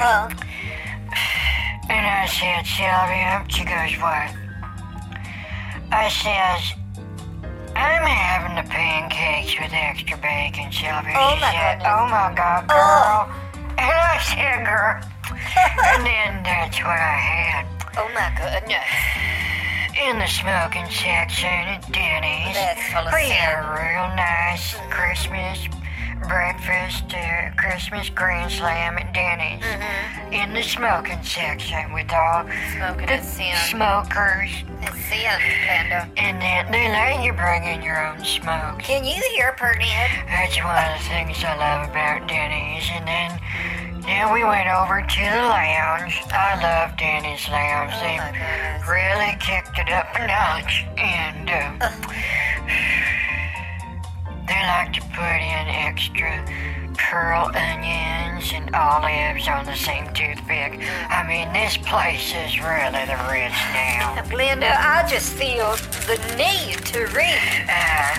Uh-huh. 0.00 0.28
And 1.88 2.02
I 2.04 2.26
said, 2.26 2.66
Sylvia, 2.66 3.46
she 3.46 3.62
goes, 3.62 3.94
what? 4.02 4.26
I 5.94 6.10
says, 6.10 6.74
I'm 7.78 8.02
having 8.02 8.58
the 8.58 8.66
pancakes 8.68 9.54
with 9.54 9.70
extra 9.70 10.18
bacon, 10.18 10.72
Sylvia. 10.74 11.14
Oh, 11.14 11.38
she 11.38 11.40
my 11.46 11.52
said, 11.54 11.78
goodness. 11.78 11.94
oh 11.94 12.06
my 12.10 12.34
God, 12.34 12.66
girl. 12.66 13.30
And 13.78 13.86
I 13.86 14.18
said, 14.18 14.66
girl. 14.66 14.98
and 15.94 16.02
then 16.02 16.42
that's 16.42 16.74
what 16.82 16.98
I 16.98 17.18
had 17.22 17.64
Oh 18.02 18.10
my 18.18 18.34
goodness. 18.34 18.90
in 19.94 20.18
the 20.18 20.26
smoking 20.26 20.90
section 20.90 21.46
at 21.70 21.86
Denny's. 21.94 22.50
That's 22.58 22.82
full 22.90 23.06
of 23.06 23.14
we 23.14 23.30
had 23.30 23.62
a 23.62 23.64
real 23.78 24.10
nice 24.18 24.74
Christmas 24.90 25.70
breakfast, 26.28 27.04
uh, 27.14 27.50
Christmas 27.56 28.10
grand 28.10 28.50
slam 28.50 28.98
at 28.98 29.12
Denny's. 29.12 29.62
Mm-hmm. 29.62 30.32
In 30.32 30.54
the 30.54 30.62
smoking 30.62 31.22
section 31.22 31.92
with 31.92 32.12
all 32.12 32.44
Smoking 32.74 33.06
the 33.06 33.20
smokers. 33.22 34.50
It's 34.82 35.04
sin, 35.06 35.38
Glenda. 35.64 36.08
And 36.16 36.40
then 36.40 36.70
they 36.70 36.88
let 36.88 37.24
you 37.24 37.32
bring 37.32 37.64
in 37.64 37.82
your 37.82 38.04
own 38.04 38.24
smoke. 38.24 38.80
Can 38.80 39.04
you 39.04 39.22
hear 39.34 39.54
Pernod? 39.58 40.10
That's 40.26 40.56
one 40.62 40.76
of 40.76 40.98
the 40.98 41.04
things 41.08 41.42
I 41.44 41.56
love 41.56 41.90
about 41.90 42.28
Denny's. 42.28 42.88
And 42.92 43.06
then, 43.06 44.02
then 44.02 44.32
we 44.32 44.44
went 44.44 44.68
over 44.68 45.02
to 45.02 45.20
the 45.20 45.46
lounge. 45.46 46.20
I 46.32 46.58
love 46.60 46.96
Denny's 46.96 47.48
lounge. 47.48 47.92
Oh 47.94 48.02
they 48.02 48.18
really 48.90 49.36
kicked 49.40 49.78
it 49.78 49.90
up 49.90 50.08
a 50.14 50.26
notch. 50.26 50.84
And 50.98 51.50
uh, 51.50 51.90
they 54.48 54.60
like 54.66 54.92
to 54.94 55.00
put 55.14 55.40
in 55.40 55.68
extra 55.68 56.44
pearl 56.96 57.50
onions 57.54 58.50
and 58.54 58.74
olives 58.74 59.46
on 59.48 59.64
the 59.66 59.74
same 59.76 60.06
toothpick. 60.14 60.80
I 61.10 61.24
mean, 61.28 61.52
this 61.52 61.76
place 61.76 62.32
is 62.34 62.58
really 62.60 63.04
the 63.06 63.18
rich 63.30 63.52
now. 63.74 64.14
Glenda, 64.30 64.70
I 64.76 65.06
just 65.08 65.32
feel 65.34 65.76
the 66.06 66.16
need 66.36 66.84
to 66.86 67.06
read. 67.14 67.66
Uh, 67.68 68.18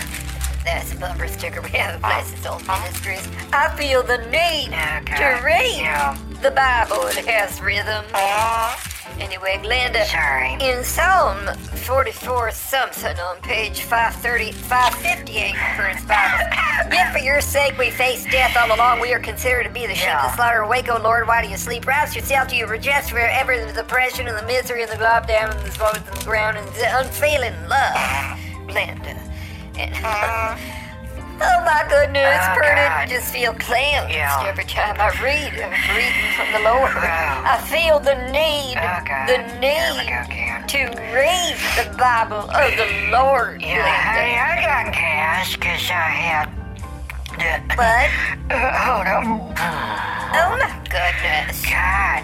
That's 0.64 0.94
a 0.94 0.98
bumper 0.98 1.28
sticker 1.28 1.62
we 1.62 1.70
have 1.72 1.96
at 1.96 2.02
Places 2.02 2.46
Old 2.46 2.66
Ministries. 2.68 3.28
I 3.54 3.74
feel 3.76 4.04
the 4.04 4.18
need 4.30 4.70
Okay. 5.02 5.16
to 5.18 5.42
read 5.44 5.78
Yeah. 5.82 6.18
the 6.42 6.52
Bible. 6.52 7.08
It 7.08 7.26
has 7.26 7.60
rhythm. 7.62 8.06
Anyway, 9.20 9.60
Glenda, 9.64 10.06
sorry. 10.06 10.54
in 10.64 10.84
Psalm 10.84 11.48
44 11.88 12.52
something 12.52 13.18
on 13.20 13.38
page 13.42 13.82
530, 13.82 14.52
558 14.52 15.50
in 15.50 15.56
Current's 15.76 16.06
Bible, 16.06 16.46
yet 16.94 17.12
for 17.12 17.20
your 17.20 17.42
sake 17.42 17.78
we 17.78 17.90
face 17.90 18.26
death 18.32 18.56
all 18.58 18.76
along. 18.76 19.00
We 19.00 19.14
are 19.14 19.20
considered 19.20 19.64
to 19.64 19.70
be 19.70 19.88
the 19.88 19.96
sheep 19.96 20.06
Yeah. 20.06 20.36
slaughter. 20.36 20.62
Awake, 20.62 20.90
O 20.90 20.98
Lord, 20.98 21.28
why 21.28 21.42
do 21.42 21.48
you 21.50 21.58
sleep? 21.58 21.88
Rouse 21.88 22.16
yourself 22.16 22.48
to 22.50 22.56
your 22.56 22.68
reject 22.68 23.10
forever 23.10 23.58
the 23.58 23.80
oppression 23.82 24.28
and 24.28 24.38
the 24.38 24.44
misery 24.44 24.84
and 24.84 24.92
the 24.92 24.98
glob 24.98 25.28
down 25.28 25.50
and 25.52 25.60
the 25.62 25.72
swallows 25.72 25.98
and 25.98 26.06
the 26.18 26.26
ground 26.26 26.58
and 26.58 26.68
the 26.76 27.00
unfailing 27.00 27.56
love. 27.68 27.96
Uh-huh. 27.96 28.36
Glenda. 28.68 29.18
And, 29.78 29.94
uh-huh. 29.94 30.58
Oh 31.42 31.60
my 31.66 31.86
goodness, 31.90 32.38
Oh. 32.56 32.62
I 32.90 33.06
just 33.08 33.32
feel 33.34 33.54
cleansed 33.54 34.14
Yeah. 34.14 34.46
every 34.48 34.64
time 34.66 34.96
I 35.00 35.10
read. 35.22 35.54
I'm 35.60 35.96
reading 35.96 36.32
from 36.36 36.52
the 36.54 36.60
Lord. 36.70 36.94
Wow. 36.96 37.44
I 37.46 37.58
feel 37.70 38.00
the 38.00 38.16
need, 38.32 38.78
Oh, 38.78 39.28
the 39.28 39.38
need 39.60 40.08
go, 40.10 40.68
to 40.68 40.80
read 41.14 41.56
the 41.78 41.98
Bible 41.98 42.50
of 42.50 42.72
the 42.78 43.10
Lord. 43.12 43.62
Yeah, 43.62 43.86
honey, 43.86 44.36
I 44.38 44.62
got 44.62 44.94
gas 44.94 45.56
because 45.56 45.90
I 45.90 46.10
had 46.10 46.50
the. 47.38 47.76
But, 47.76 48.10
Uh, 48.50 48.72
hold 48.88 49.08
on. 49.08 49.26
oh 49.58 50.58
my 50.58 50.72
goodness. 50.90 51.64
God, 51.66 52.24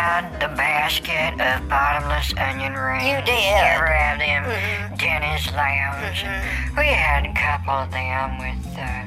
I 0.00 0.30
the 0.40 0.48
basket 0.56 1.34
of 1.40 1.68
bottomless 1.68 2.32
onion 2.36 2.72
rings. 2.72 3.04
You 3.04 3.20
did. 3.20 3.36
You 3.36 3.60
ever 3.76 3.86
have 3.86 4.18
them? 4.18 4.44
Mhm. 4.44 4.98
Denny's 4.98 5.46
Lounge. 5.52 6.24
We 6.76 6.86
had 6.88 7.26
a 7.26 7.34
couple 7.36 7.74
of 7.74 7.90
them 7.90 8.38
with 8.40 8.78
uh, 8.78 9.04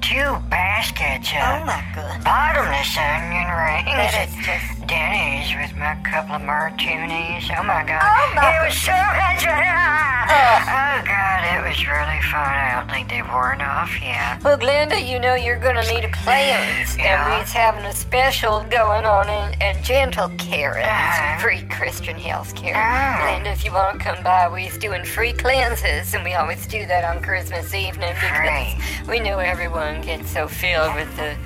two 0.00 0.42
baskets 0.50 1.30
Oh 1.34 1.38
of 1.62 1.66
my 1.66 1.82
goodness. 1.94 2.24
bottomless 2.24 2.96
onion 2.98 3.48
rings. 3.54 3.94
That 3.94 4.28
is 4.28 4.34
just. 4.44 4.81
Denny's 4.86 5.54
with 5.56 5.76
my 5.78 5.94
couple 6.04 6.36
of 6.36 6.42
martinis. 6.42 7.44
Oh 7.56 7.62
my 7.62 7.84
god. 7.84 8.02
Oh, 8.02 8.32
my- 8.34 8.58
It 8.62 8.66
was 8.66 8.76
so 8.76 8.92
much 8.92 9.44
fun. 9.44 10.22
Oh 10.32 11.02
god, 11.04 11.40
it 11.54 11.68
was 11.68 11.78
really 11.86 12.20
fun. 12.30 12.40
I 12.40 12.72
don't 12.76 12.90
think 12.90 13.08
they've 13.08 13.26
worn 13.28 13.60
off 13.60 14.00
yet. 14.00 14.42
Well, 14.42 14.58
Glenda, 14.58 14.96
you 15.06 15.18
know 15.18 15.34
you're 15.34 15.58
gonna 15.58 15.82
need 15.92 16.04
a 16.04 16.10
cleanse, 16.10 16.96
Yeah. 16.98 17.30
and 17.32 17.40
we's 17.40 17.52
having 17.52 17.84
a 17.84 17.92
special 17.94 18.62
going 18.64 19.04
on 19.04 19.28
in, 19.28 19.60
in 19.60 19.82
Gentle 19.82 20.28
Care. 20.38 20.78
Uh-huh. 20.78 21.32
It's 21.34 21.42
free 21.42 21.62
Christian 21.68 22.16
health 22.16 22.54
care. 22.54 22.74
Oh. 22.76 23.22
Glenda, 23.24 23.52
if 23.52 23.64
you 23.64 23.72
want 23.72 23.98
to 23.98 24.04
come 24.04 24.22
by, 24.22 24.48
we's 24.48 24.78
doing 24.78 25.04
free 25.04 25.32
cleanses, 25.32 26.14
and 26.14 26.24
we 26.24 26.34
always 26.34 26.66
do 26.66 26.86
that 26.86 27.04
on 27.04 27.22
Christmas 27.22 27.74
evening 27.74 28.14
because 28.14 28.76
Free. 28.76 29.08
we 29.08 29.20
know 29.20 29.38
everyone 29.38 30.00
gets 30.02 30.30
so 30.30 30.46
filled 30.48 30.94
with 30.94 31.14
the 31.16 31.36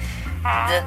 the 0.68 0.84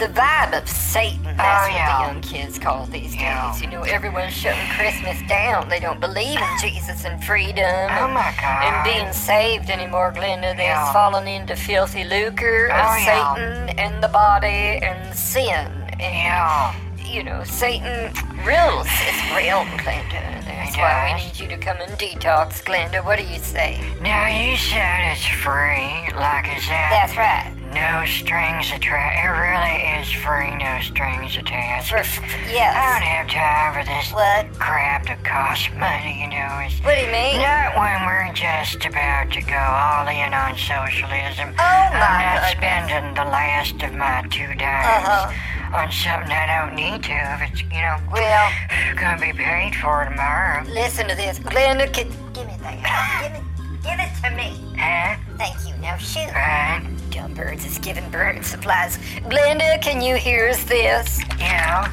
the 0.00 0.06
vibe 0.08 0.60
of 0.60 0.66
Satan. 0.68 1.20
Oh, 1.26 1.34
That's 1.36 1.68
what 1.68 1.74
yeah. 1.76 1.98
the 1.98 2.12
young 2.12 2.20
kids 2.22 2.58
call 2.58 2.86
these 2.86 3.14
Yeah. 3.14 3.52
days. 3.52 3.60
You 3.62 3.68
know, 3.68 3.82
everyone's 3.82 4.32
shutting 4.32 4.66
Christmas 4.76 5.20
down. 5.28 5.68
They 5.68 5.78
don't 5.78 6.00
believe 6.00 6.40
in 6.40 6.58
Jesus 6.60 7.04
and 7.04 7.22
freedom. 7.22 7.64
Oh 7.90 8.04
and- 8.06 8.14
my 8.14 8.32
god. 8.40 8.62
and 8.64 8.84
being 8.84 9.12
saved 9.12 9.68
anymore, 9.70 10.10
Glenda. 10.16 10.56
They've 10.56 10.66
Yeah. 10.66 10.92
fallen 10.92 11.28
into 11.28 11.54
filthy 11.54 12.04
lucre 12.04 12.66
of 12.68 12.86
Oh, 12.86 12.96
yeah. 12.96 13.34
Satan 13.34 13.78
and 13.78 14.02
the 14.02 14.08
body 14.08 14.80
and 14.82 15.14
sin. 15.14 15.68
And, 16.00 16.00
Yeah. 16.00 16.72
you 17.04 17.22
know, 17.22 17.44
Satan 17.44 18.10
rules 18.44 18.86
this 18.86 19.36
realm, 19.36 19.68
Glenda. 19.78 20.44
That's 20.46 20.76
why 20.78 21.12
we 21.14 21.24
need 21.24 21.38
you 21.38 21.48
to 21.48 21.56
come 21.58 21.76
and 21.80 21.92
detox, 21.98 22.62
Glenda. 22.64 23.04
What 23.04 23.18
do 23.18 23.24
you 23.24 23.38
say? 23.38 23.80
Now 24.00 24.26
you 24.28 24.56
said 24.56 25.12
it's 25.12 25.26
free. 25.26 26.08
Like 26.16 26.46
is 26.56 26.66
that 26.68 26.88
That's 26.90 27.16
right. 27.16 27.52
No 27.72 28.04
strings 28.06 28.70
attached? 28.72 29.24
It 29.24 29.28
really 29.30 30.00
is 30.02 30.10
free, 30.10 30.50
no 30.56 30.80
strings 30.82 31.36
attached. 31.36 31.90
For, 31.90 31.98
f- 31.98 32.20
I 32.22 32.52
yes. 32.52 32.74
don't 32.74 33.06
have 33.06 33.26
time 33.28 33.70
for 33.74 33.84
this 33.88 34.12
What? 34.12 34.50
crap 34.58 35.06
that 35.06 35.22
costs 35.24 35.70
money, 35.78 36.20
you 36.22 36.28
know. 36.28 36.50
It's 36.66 36.78
What 36.82 36.96
do 36.98 37.04
you 37.06 37.12
mean? 37.12 37.38
not 37.42 37.76
when 37.78 38.06
we're 38.06 38.32
just 38.34 38.84
about 38.84 39.30
to 39.32 39.40
go 39.42 39.58
all 39.58 40.06
in 40.08 40.34
on 40.34 40.56
socialism. 40.58 41.54
Oh, 41.58 41.62
my 41.94 42.00
I'm 42.00 42.00
not 42.00 42.34
goodness. 42.34 42.50
spending 42.58 43.14
the 43.14 43.24
last 43.30 43.76
of 43.82 43.92
my 43.94 44.22
two 44.30 44.50
dimes 44.58 45.06
Uh-huh. 45.06 45.76
on 45.78 45.92
something 45.92 46.32
I 46.32 46.46
don't 46.60 46.74
need 46.74 47.02
to 47.04 47.14
if 47.38 47.40
it's, 47.52 47.62
you 47.62 47.80
know, 47.80 47.96
Well, 48.10 48.50
gonna 48.96 49.20
be 49.20 49.32
paid 49.32 49.74
for 49.76 50.04
tomorrow. 50.04 50.64
listen 50.66 51.06
to 51.08 51.14
this. 51.14 51.38
Glenda, 51.38 51.86
can, 51.92 52.08
give 52.32 52.46
me 52.46 52.56
that. 52.62 52.82
Give 53.22 53.32
it, 53.38 53.44
give 53.82 53.98
it 54.00 54.10
to 54.22 54.30
me. 54.34 54.74
Huh? 54.78 55.16
Thank 55.38 55.56
you. 55.66 55.74
Now 55.80 55.96
shoot. 55.96 56.28
Right? 56.34 56.82
Dumb 57.20 57.34
birds 57.34 57.66
is 57.66 57.76
giving 57.78 58.08
bird 58.08 58.42
supplies. 58.46 58.96
Glenda, 59.28 59.78
can 59.82 60.00
you 60.00 60.14
hear 60.16 60.48
us 60.48 60.64
this? 60.64 61.20
Yeah. 61.38 61.92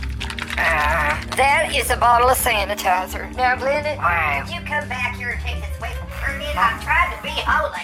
Uh, 0.58 1.36
That 1.36 1.74
is 1.76 1.90
a 1.92 1.98
bottle 1.98 2.30
of 2.30 2.38
sanitizer. 2.38 3.36
Now, 3.36 3.58
Glenda, 3.58 3.98
Why? 3.98 4.46
you 4.50 4.62
come 4.62 4.88
back 4.88 5.18
here 5.18 5.32
and 5.32 5.42
take 5.42 5.60
this 5.60 5.78
away 5.80 5.92
from 6.24 6.40
me. 6.40 6.46
I 6.56 6.80
tried 6.82 7.14
to 7.14 7.22
be 7.22 7.36
holy. 7.44 7.84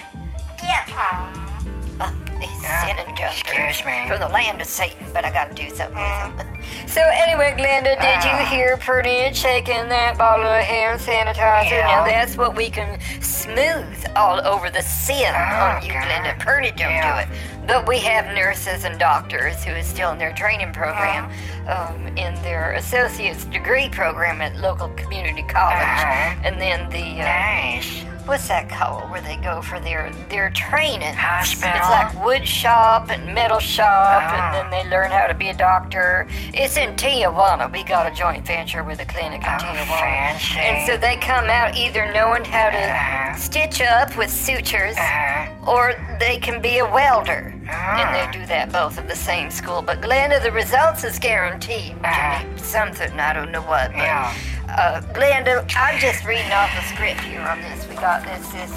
Get. 0.61 1.52
Uh, 1.99 2.11
these 2.39 2.49
Yeah, 2.63 2.85
sinning 2.87 3.15
junk 3.15 3.31
excuse 3.39 3.85
me. 3.85 4.07
From 4.07 4.19
the 4.19 4.27
land 4.29 4.61
of 4.61 4.67
Satan, 4.67 5.05
but 5.13 5.25
I 5.25 5.31
gotta 5.31 5.53
do 5.53 5.69
something 5.69 5.95
with 5.97 6.37
them. 6.37 6.57
So 6.87 7.01
anyway, 7.01 7.53
Glenda, 7.57 7.99
did 8.01 8.23
you 8.23 8.31
Ah. 8.31 8.45
hear 8.49 8.77
Pernod 8.77 9.35
shaking 9.35 9.89
that 9.89 10.17
bottle 10.17 10.45
of 10.47 10.63
hand 10.63 10.99
sanitizer? 10.99 11.69
Yeah. 11.71 11.87
Now 11.87 12.03
that's 12.05 12.35
what 12.37 12.55
we 12.55 12.69
can 12.69 12.99
smooth 13.21 14.05
all 14.15 14.45
over 14.45 14.69
the 14.69 14.81
sin 14.81 15.33
Oh, 15.35 15.37
on 15.77 15.85
you, 15.85 15.93
God. 15.93 16.03
Glenda. 16.03 16.37
Pernod 16.39 16.75
don't 16.77 16.89
Yeah. 16.91 17.25
do 17.25 17.31
it. 17.31 17.37
But 17.67 17.87
we 17.87 17.99
have 17.99 18.25
nurses 18.33 18.83
and 18.83 18.99
doctors 18.99 19.63
who 19.63 19.71
is 19.71 19.85
still 19.87 20.11
in 20.11 20.17
their 20.17 20.33
training 20.33 20.73
program, 20.73 21.29
um, 21.67 22.07
in 22.17 22.33
their 22.43 22.73
associate's 22.73 23.45
degree 23.45 23.87
program 23.89 24.41
at 24.41 24.55
local 24.57 24.89
community 24.89 25.43
college, 25.43 25.77
Uh-huh. 25.81 26.35
and 26.43 26.59
then 26.59 26.89
the 26.89 27.21
uh, 27.21 27.25
nice. 27.25 28.03
What's 28.25 28.47
that 28.47 28.69
called 28.69 29.09
where 29.11 29.21
they 29.21 29.35
go 29.37 29.61
for 29.61 29.79
their 29.79 30.11
their 30.29 30.49
training? 30.51 31.13
Hospital? 31.13 31.71
It's 31.75 31.89
like 31.89 32.25
wood 32.25 32.47
shop 32.47 33.09
and 33.09 33.33
metal 33.33 33.59
shop, 33.59 33.87
Ah. 34.23 34.55
and 34.55 34.55
then 34.55 34.69
they 34.83 34.89
learn 34.89 35.11
how 35.11 35.27
to 35.27 35.33
be 35.33 35.49
a 35.49 35.53
doctor. 35.53 36.27
It's 36.53 36.77
in 36.77 36.95
Tijuana. 36.95 37.71
We 37.71 37.83
got 37.83 38.11
a 38.11 38.15
joint 38.15 38.45
venture 38.45 38.83
with 38.83 38.99
a 39.01 39.05
clinic 39.05 39.41
in 39.41 39.47
Oh, 39.49 39.57
Tijuana. 39.57 39.99
fancy. 39.99 40.59
And 40.59 40.87
so 40.87 40.97
they 40.97 41.17
come 41.17 41.49
out 41.49 41.75
either 41.75 42.11
knowing 42.13 42.45
how 42.45 42.69
to 42.69 42.77
Uh-huh. 42.77 43.35
stitch 43.35 43.81
up 43.81 44.15
with 44.15 44.29
sutures, 44.29 44.97
Uh, 44.97 45.45
or 45.65 45.93
they 46.19 46.37
can 46.37 46.61
be 46.61 46.79
a 46.79 46.85
welder. 46.85 47.53
Ah. 47.69 47.99
And 48.01 48.15
they 48.15 48.39
do 48.39 48.45
that 48.47 48.71
both 48.71 48.97
at 48.97 49.07
the 49.07 49.15
same 49.15 49.49
school. 49.51 49.81
But 49.81 50.01
Glenda, 50.01 50.41
the 50.41 50.51
results 50.51 51.03
is 51.03 51.19
guaranteed 51.19 51.95
Uh-huh. 52.03 52.43
be 52.55 52.61
something. 52.61 53.19
I 53.19 53.33
don't 53.33 53.51
know 53.51 53.61
what. 53.61 53.91
But, 53.93 53.97
Yeah. 54.03 54.31
Uh, 54.73 55.01
Glenda, 55.13 55.63
I'm 55.77 55.99
just 55.99 56.25
reading 56.25 56.51
off 56.51 56.71
the 56.75 56.81
script 56.93 57.21
here 57.21 57.41
on 57.41 57.61
this. 57.61 57.87
We 57.87 57.95
got 57.95 58.23
this. 58.25 58.41
This 58.49 58.71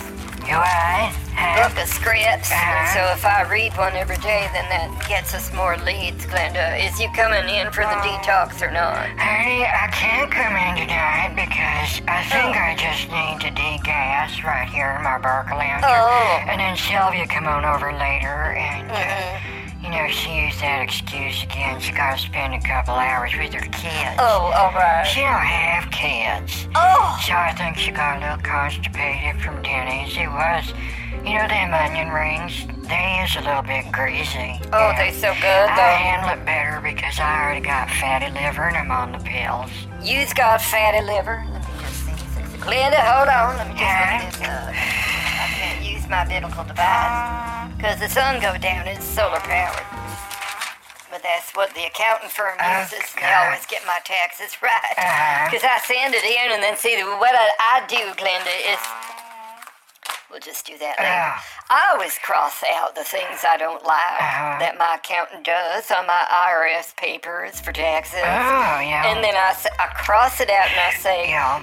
You 0.45 0.57
what? 0.61 1.13
Huh? 1.33 1.69
book 1.69 1.77
of 1.83 1.89
scripts. 1.89 2.53
Uh-huh. 2.53 2.93
so 2.93 3.01
if 3.17 3.25
I 3.25 3.43
read 3.49 3.73
one 3.77 3.95
every 3.97 4.17
day, 4.21 4.49
then 4.53 4.69
that 4.69 4.93
gets 5.09 5.33
us 5.35 5.53
more 5.53 5.77
leads, 5.89 6.25
Glenda. 6.27 6.77
Is 6.81 7.01
you 7.01 7.09
coming 7.17 7.49
in 7.49 7.73
for 7.73 7.85
the 7.85 7.97
detox 8.05 8.61
or 8.61 8.71
not? 8.71 9.09
Honey, 9.17 9.65
I 9.65 9.89
can't 9.93 10.29
come 10.31 10.53
in 10.53 10.85
tonight 10.85 11.33
because 11.33 12.05
I 12.09 12.21
think 12.29 12.53
I 12.57 12.77
just 12.77 13.09
need 13.09 13.41
to 13.45 13.51
degas 13.57 14.45
right 14.45 14.69
here 14.69 14.93
in 14.97 15.03
my 15.05 15.17
Barker. 15.19 15.57
Oh. 15.57 16.45
And 16.45 16.61
then 16.61 16.77
Sylvia 16.77 17.27
come 17.27 17.47
on 17.49 17.65
over 17.65 17.93
later 17.93 18.53
and, 18.57 18.91
uh, 18.91 18.95
Mm-hmm. 18.97 19.53
you 19.53 19.56
know, 19.97 20.09
she 20.09 20.31
used 20.47 20.61
that 20.61 20.83
excuse 20.83 21.43
again. 21.45 21.81
She 21.81 21.93
gotta 21.93 22.19
spend 22.19 22.55
a 22.55 22.61
couple 22.61 22.95
hours 22.95 23.33
with 23.37 23.53
her 23.55 23.67
kids. 23.73 24.17
Oh, 24.19 24.53
all 24.55 24.73
right. 24.73 25.05
She 25.05 25.21
don't 25.21 25.41
have 25.41 25.91
kids. 25.91 26.69
Oh, 26.75 27.19
So 27.25 27.33
I 27.35 27.53
think 27.57 27.77
she 27.77 27.91
got 27.91 28.19
a 28.19 28.21
little 28.21 28.43
constipated 28.45 29.41
from 29.41 29.63
Denny's. 29.63 30.17
It 30.17 30.29
was, 30.29 30.73
you 31.25 31.35
know, 31.39 31.49
them 31.49 31.73
onion 31.75 32.11
rings, 32.11 32.67
they 32.87 33.25
is 33.25 33.35
a 33.37 33.41
little 33.43 33.63
bit 33.63 33.91
greasy. 33.91 34.61
oh, 34.73 34.93
they 34.97 35.11
so 35.13 35.33
good 35.43 35.67
I 35.67 35.75
though. 35.75 35.97
handle 35.99 36.31
it 36.39 36.45
better 36.47 36.81
because 36.85 37.19
I 37.19 37.43
already 37.43 37.61
got 37.65 37.91
fatty 37.91 38.31
liver 38.31 38.69
and 38.69 38.77
I'm 38.77 38.91
on 38.91 39.13
the 39.13 39.19
pills. 39.25 39.71
You've 40.03 40.35
got 40.35 40.61
fatty 40.63 41.03
liver. 41.05 41.43
Let 41.51 41.67
me 41.67 41.75
just 41.83 42.05
see. 42.07 42.13
Glenda, 42.63 43.01
hold 43.03 43.29
on. 43.29 43.57
Let 43.59 43.67
me 43.67 43.75
just 43.75 43.83
Yeah. 43.83 44.23
look 44.23 44.33
this 44.39 44.49
up. 44.49 45.16
I 46.07 46.25
my 46.25 46.29
medical 46.29 46.63
device 46.65 47.77
because 47.77 47.99
the 47.99 48.09
sun 48.09 48.41
go 48.41 48.57
down. 48.59 48.87
It's 48.87 49.05
solar 49.05 49.41
powered. 49.41 49.83
But 51.11 51.23
that's 51.23 51.51
what 51.55 51.75
the 51.75 51.85
accounting 51.87 52.29
firm 52.29 52.59
Oh, 52.61 52.81
uses. 52.81 53.15
They 53.15 53.33
always 53.43 53.65
get 53.67 53.83
my 53.87 53.99
taxes 54.05 54.57
right. 54.63 54.95
Uh-huh. 54.99 55.49
Because 55.51 55.65
I 55.65 55.79
send 55.83 56.15
it 56.15 56.25
in 56.25 56.53
and 56.53 56.63
then 56.63 56.77
see 56.77 56.95
what 57.03 57.35
I, 57.35 57.49
I 57.59 57.87
do, 57.89 57.97
Glenda, 58.15 58.55
is. 58.73 58.79
We'll 60.31 60.41
just 60.41 60.67
do 60.67 60.77
that 60.79 60.99
later. 60.99 61.09
Ah. 61.09 61.43
I 61.71 61.93
always 61.93 62.19
cross 62.19 62.63
out 62.75 62.95
the 62.95 63.05
things 63.05 63.43
I 63.49 63.57
don't 63.57 63.83
like 63.85 64.21
Uh-huh. 64.21 64.59
that 64.59 64.77
my 64.79 64.97
accountant 64.97 65.45
does 65.47 65.91
on 65.91 66.07
my 66.07 66.23
IRS 66.31 66.95
papers 66.97 67.61
for 67.61 67.73
taxes. 67.73 68.21
Oh, 68.23 68.79
yeah. 68.83 69.11
And 69.11 69.23
then 69.25 69.35
I 69.35 69.55
cross 69.95 70.41
it 70.41 70.51
out 70.51 70.69
and 70.71 70.81
I 70.81 70.93
say, 70.99 71.29
yeah. 71.31 71.63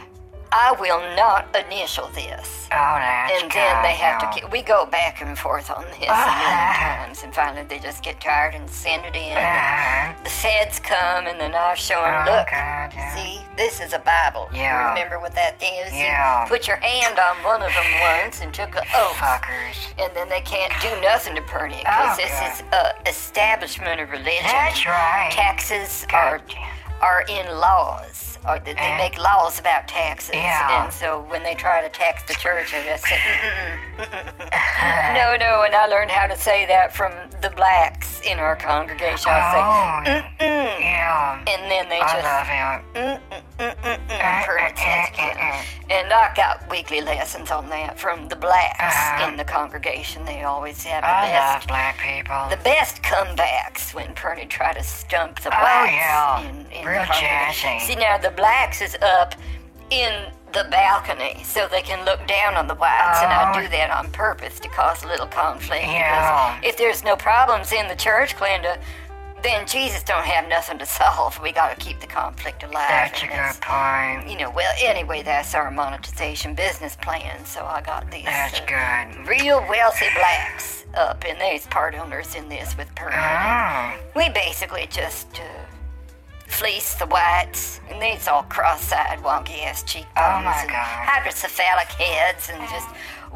I 0.56 0.72
will 0.80 1.02
not 1.16 1.50
initial 1.66 2.10
this. 2.14 2.68
Oh, 2.72 2.76
And 2.78 3.50
then 3.52 3.82
they 3.82 3.96
have 3.98 4.22
to, 4.40 4.48
we 4.48 4.62
go 4.62 4.86
back 4.86 5.20
and 5.22 5.38
forth 5.38 5.72
on 5.72 5.84
this 5.86 6.04
a 6.08 6.12
Uh-huh. 6.12 6.40
million 6.40 6.74
times. 6.76 7.24
And 7.24 7.34
finally 7.34 7.64
they 7.64 7.80
just 7.80 8.04
get 8.04 8.22
tired 8.22 8.54
and 8.54 8.70
send 8.70 9.04
it 9.06 9.16
in. 9.16 9.36
Uh-huh. 9.36 10.14
The 10.24 10.30
feds 10.30 10.80
come 10.80 11.26
and 11.26 11.40
then 11.40 11.56
I 11.56 11.74
show 11.74 12.02
them, 12.02 12.28
Oh, 12.28 12.32
look, 12.38 12.48
God, 12.52 12.94
yeah. 12.94 13.16
see, 13.16 13.42
this 13.58 13.80
is 13.82 13.94
a 13.94 14.00
Bible. 14.00 14.48
You 14.52 14.62
Yeah. 14.62 14.90
remember 14.90 15.20
what 15.20 15.34
that 15.34 15.56
is? 15.62 15.92
You 15.92 16.00
Yeah. 16.06 16.46
put 16.48 16.68
your 16.68 16.78
hand 16.78 17.18
on 17.18 17.36
one 17.44 17.64
of 17.64 17.74
them 17.74 18.00
once 18.22 18.42
and 18.42 18.54
took 18.54 18.76
an 18.76 18.84
oath. 18.96 19.18
Fuckers. 19.18 19.78
And 19.98 20.16
then 20.16 20.30
they 20.30 20.42
can't 20.42 20.74
do 20.82 20.90
nothing 21.02 21.34
to 21.36 21.42
Bernie 21.42 21.78
Oh, 21.78 21.82
because 21.82 22.18
this 22.18 22.40
God. 22.40 22.52
is 22.52 22.64
a 22.72 23.10
establishment 23.10 24.02
of 24.02 24.12
religion. 24.12 24.46
That's 24.52 24.86
right. 24.86 25.30
Taxes 25.32 26.06
are 26.14 26.38
God 26.38 26.48
damn. 26.48 27.02
are 27.02 27.22
in 27.28 27.58
laws. 27.60 28.33
Or 28.48 28.60
they 28.60 28.74
Uh, 28.76 28.98
make 28.98 29.18
laws 29.18 29.60
about 29.60 29.88
taxes. 29.88 30.36
Yeah. 30.36 30.84
And 30.84 30.94
so 30.94 31.22
when 31.30 31.44
they 31.44 31.56
try 31.56 31.82
to 31.82 31.90
tax 31.90 32.24
the 32.24 32.34
church, 32.34 32.74
I 32.74 32.84
just 32.84 33.04
say, 33.06 33.20
no, 35.14 35.36
no. 35.38 35.64
And 35.64 35.74
I 35.76 35.86
learned 35.88 36.12
how 36.12 36.28
to 36.28 36.36
say 36.36 36.66
that 36.66 36.94
from 36.96 37.14
the 37.42 37.50
blacks 37.52 38.20
in 38.22 38.40
our 38.40 38.56
congregation. 38.56 39.32
I 39.32 39.42
Oh, 39.56 40.04
say, 40.06 40.46
mm-mm. 40.46 40.80
yeah. 40.80 41.40
And 41.48 41.72
then 41.72 41.88
they 41.90 42.00
I 42.00 42.14
just, 42.14 42.24
love 42.26 42.48
him. 42.48 43.20
mm-mm, 43.22 43.22
permits 43.22 43.32
that 43.32 43.38
again. 43.38 43.53
And 43.60 43.78
I 46.12 46.32
got 46.36 46.68
weekly 46.70 47.02
lessons 47.02 47.52
on 47.52 47.70
that 47.70 48.00
from 48.00 48.28
the 48.28 48.36
blacks 48.36 48.80
Uh-huh. 48.80 49.28
in 49.30 49.38
the 49.38 49.44
congregation. 49.44 50.26
They 50.26 50.44
always 50.44 50.84
have 50.84 51.04
the 51.04 51.10
I 51.10 51.28
best 51.30 51.62
love 51.62 51.68
black 51.68 51.98
people. 52.00 52.48
the 52.50 52.58
best 52.64 53.02
comebacks 53.04 53.94
when 53.94 54.14
Perny 54.16 54.50
tried 54.50 54.74
to 54.78 54.84
stump 54.84 55.40
the 55.42 55.50
Oh, 55.50 55.86
yeah. 55.86 56.42
in, 56.42 56.66
in 56.72 56.86
Real 56.86 57.04
jazzy. 57.04 57.82
See 57.82 57.96
now 57.96 58.18
the 58.18 58.32
blacks 58.32 58.82
is 58.82 58.98
up 59.02 59.36
in 59.90 60.32
the 60.54 60.64
balcony 60.70 61.42
so 61.44 61.68
they 61.68 61.82
can 61.82 62.06
look 62.06 62.26
down 62.28 62.56
on 62.56 62.68
the 62.68 62.76
whites, 62.76 63.20
and 63.22 63.32
I 63.34 63.52
Oh. 63.56 63.62
do 63.62 63.68
that 63.70 63.90
on 63.92 64.12
purpose 64.12 64.60
to 64.60 64.70
cause 64.70 65.04
a 65.04 65.08
little 65.08 65.28
conflict. 65.28 65.86
Yeah. 65.86 66.56
Because 66.60 66.74
if 66.74 66.78
there's 66.78 67.04
no 67.04 67.16
problems 67.16 67.72
in 67.72 67.88
the 67.88 67.96
church, 67.96 68.36
Glenda, 68.36 68.78
then 69.44 69.68
Jesus 69.68 70.04
don't 70.04 70.24
have 70.26 70.48
nothing 70.48 70.78
to 70.80 70.86
solve. 70.86 71.40
We 71.42 71.52
got 71.52 71.78
to 71.78 71.86
keep 71.86 72.00
the 72.00 72.08
conflict 72.08 72.64
alive. 72.64 72.88
That's 72.90 73.24
a 73.24 73.28
good 73.28 73.62
point. 73.62 74.30
You 74.30 74.38
know, 74.38 74.52
well, 74.52 74.74
anyway, 74.82 75.22
that's 75.22 75.54
our 75.54 75.70
monetization 75.70 76.56
business 76.56 76.96
plan. 76.96 77.44
So 77.46 77.66
I 77.66 77.82
got 77.82 78.10
these 78.10 78.24
That's 78.26 78.60
uh, 78.62 78.66
good. 78.66 79.28
real 79.28 79.60
wealthy 79.70 80.08
blacks 80.16 80.86
up, 80.96 81.24
and 81.28 81.40
there's 81.40 81.68
part 81.68 81.96
owners 81.96 82.36
in 82.36 82.48
this 82.50 82.78
with 82.78 82.88
Perny. 82.96 83.14
Oh, 83.16 84.00
We 84.16 84.30
basically 84.30 84.88
just 84.90 85.40
uh, 85.40 85.44
fleece 86.48 86.96
the 86.96 87.06
whites, 87.08 87.82
and 87.90 88.02
these 88.02 88.28
all 88.28 88.44
cross-eyed, 88.44 89.20
wonky-ass 89.20 89.84
cheekbones, 89.84 90.14
Oh, 90.18 90.42
my 90.44 90.62
and 90.62 90.70
hydrocephalic 90.72 91.90
heads, 92.00 92.50
and 92.54 92.62
just 92.70 92.88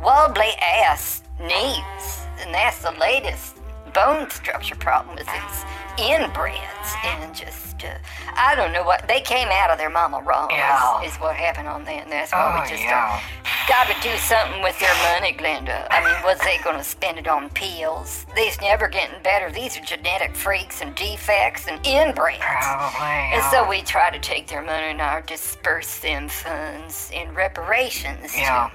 wobbly 0.02 0.52
ass 0.62 1.24
knees, 1.40 2.26
and 2.40 2.54
that's 2.54 2.82
the 2.82 2.92
latest 3.00 3.58
bone 3.94 4.30
structure 4.30 4.76
problem 4.76 5.16
with 5.16 5.26
these 5.26 5.66
inbreds, 5.98 7.06
and 7.06 7.36
just 7.36 7.84
uh, 7.84 7.90
I 8.36 8.56
don't 8.56 8.72
know 8.72 8.84
what 8.84 9.08
they 9.08 9.22
came 9.22 9.50
out 9.52 9.70
of 9.70 9.78
their 9.78 9.90
mama 9.90 10.22
wrong. 10.22 10.50
is- 10.52 10.58
Yeah. 10.58 11.02
Is, 11.04 11.16
what 11.18 11.36
happened 11.36 11.68
on 11.68 11.84
there, 11.86 12.02
and 12.02 12.12
that's 12.12 12.32
why 12.32 12.56
Oh, 12.58 12.62
we 12.64 12.70
just 12.70 12.82
yeah. 12.84 13.22
got 13.68 13.88
to 13.88 13.96
do 14.02 14.16
something 14.18 14.62
with 14.64 14.78
their 14.80 14.94
money, 15.14 15.34
Glenda. 15.34 15.86
I 15.92 16.04
mean, 16.04 16.16
was 16.24 16.40
they 16.40 16.58
going 16.64 16.78
to 16.78 16.84
spend 16.84 17.18
it 17.20 17.28
on 17.28 17.50
pills? 17.52 18.26
These 18.36 18.60
never 18.62 18.88
getting 18.88 19.22
better. 19.22 19.52
These 19.52 19.78
are 19.78 19.82
genetic 19.82 20.36
freaks 20.36 20.82
and 20.82 20.96
defects 20.96 21.68
and 21.68 21.82
inbreds. 21.84 22.40
probably. 22.40 23.08
And 23.08 23.42
yeah. 23.44 23.52
so 23.52 23.68
we 23.68 23.82
try 23.82 24.10
to 24.10 24.20
take 24.20 24.48
their 24.48 24.62
money 24.64 24.88
and 24.88 25.02
I 25.02 25.22
disperse 25.22 26.00
them 26.00 26.30
funds 26.30 27.12
in 27.14 27.34
reparations 27.34 28.36
Yeah. 28.36 28.70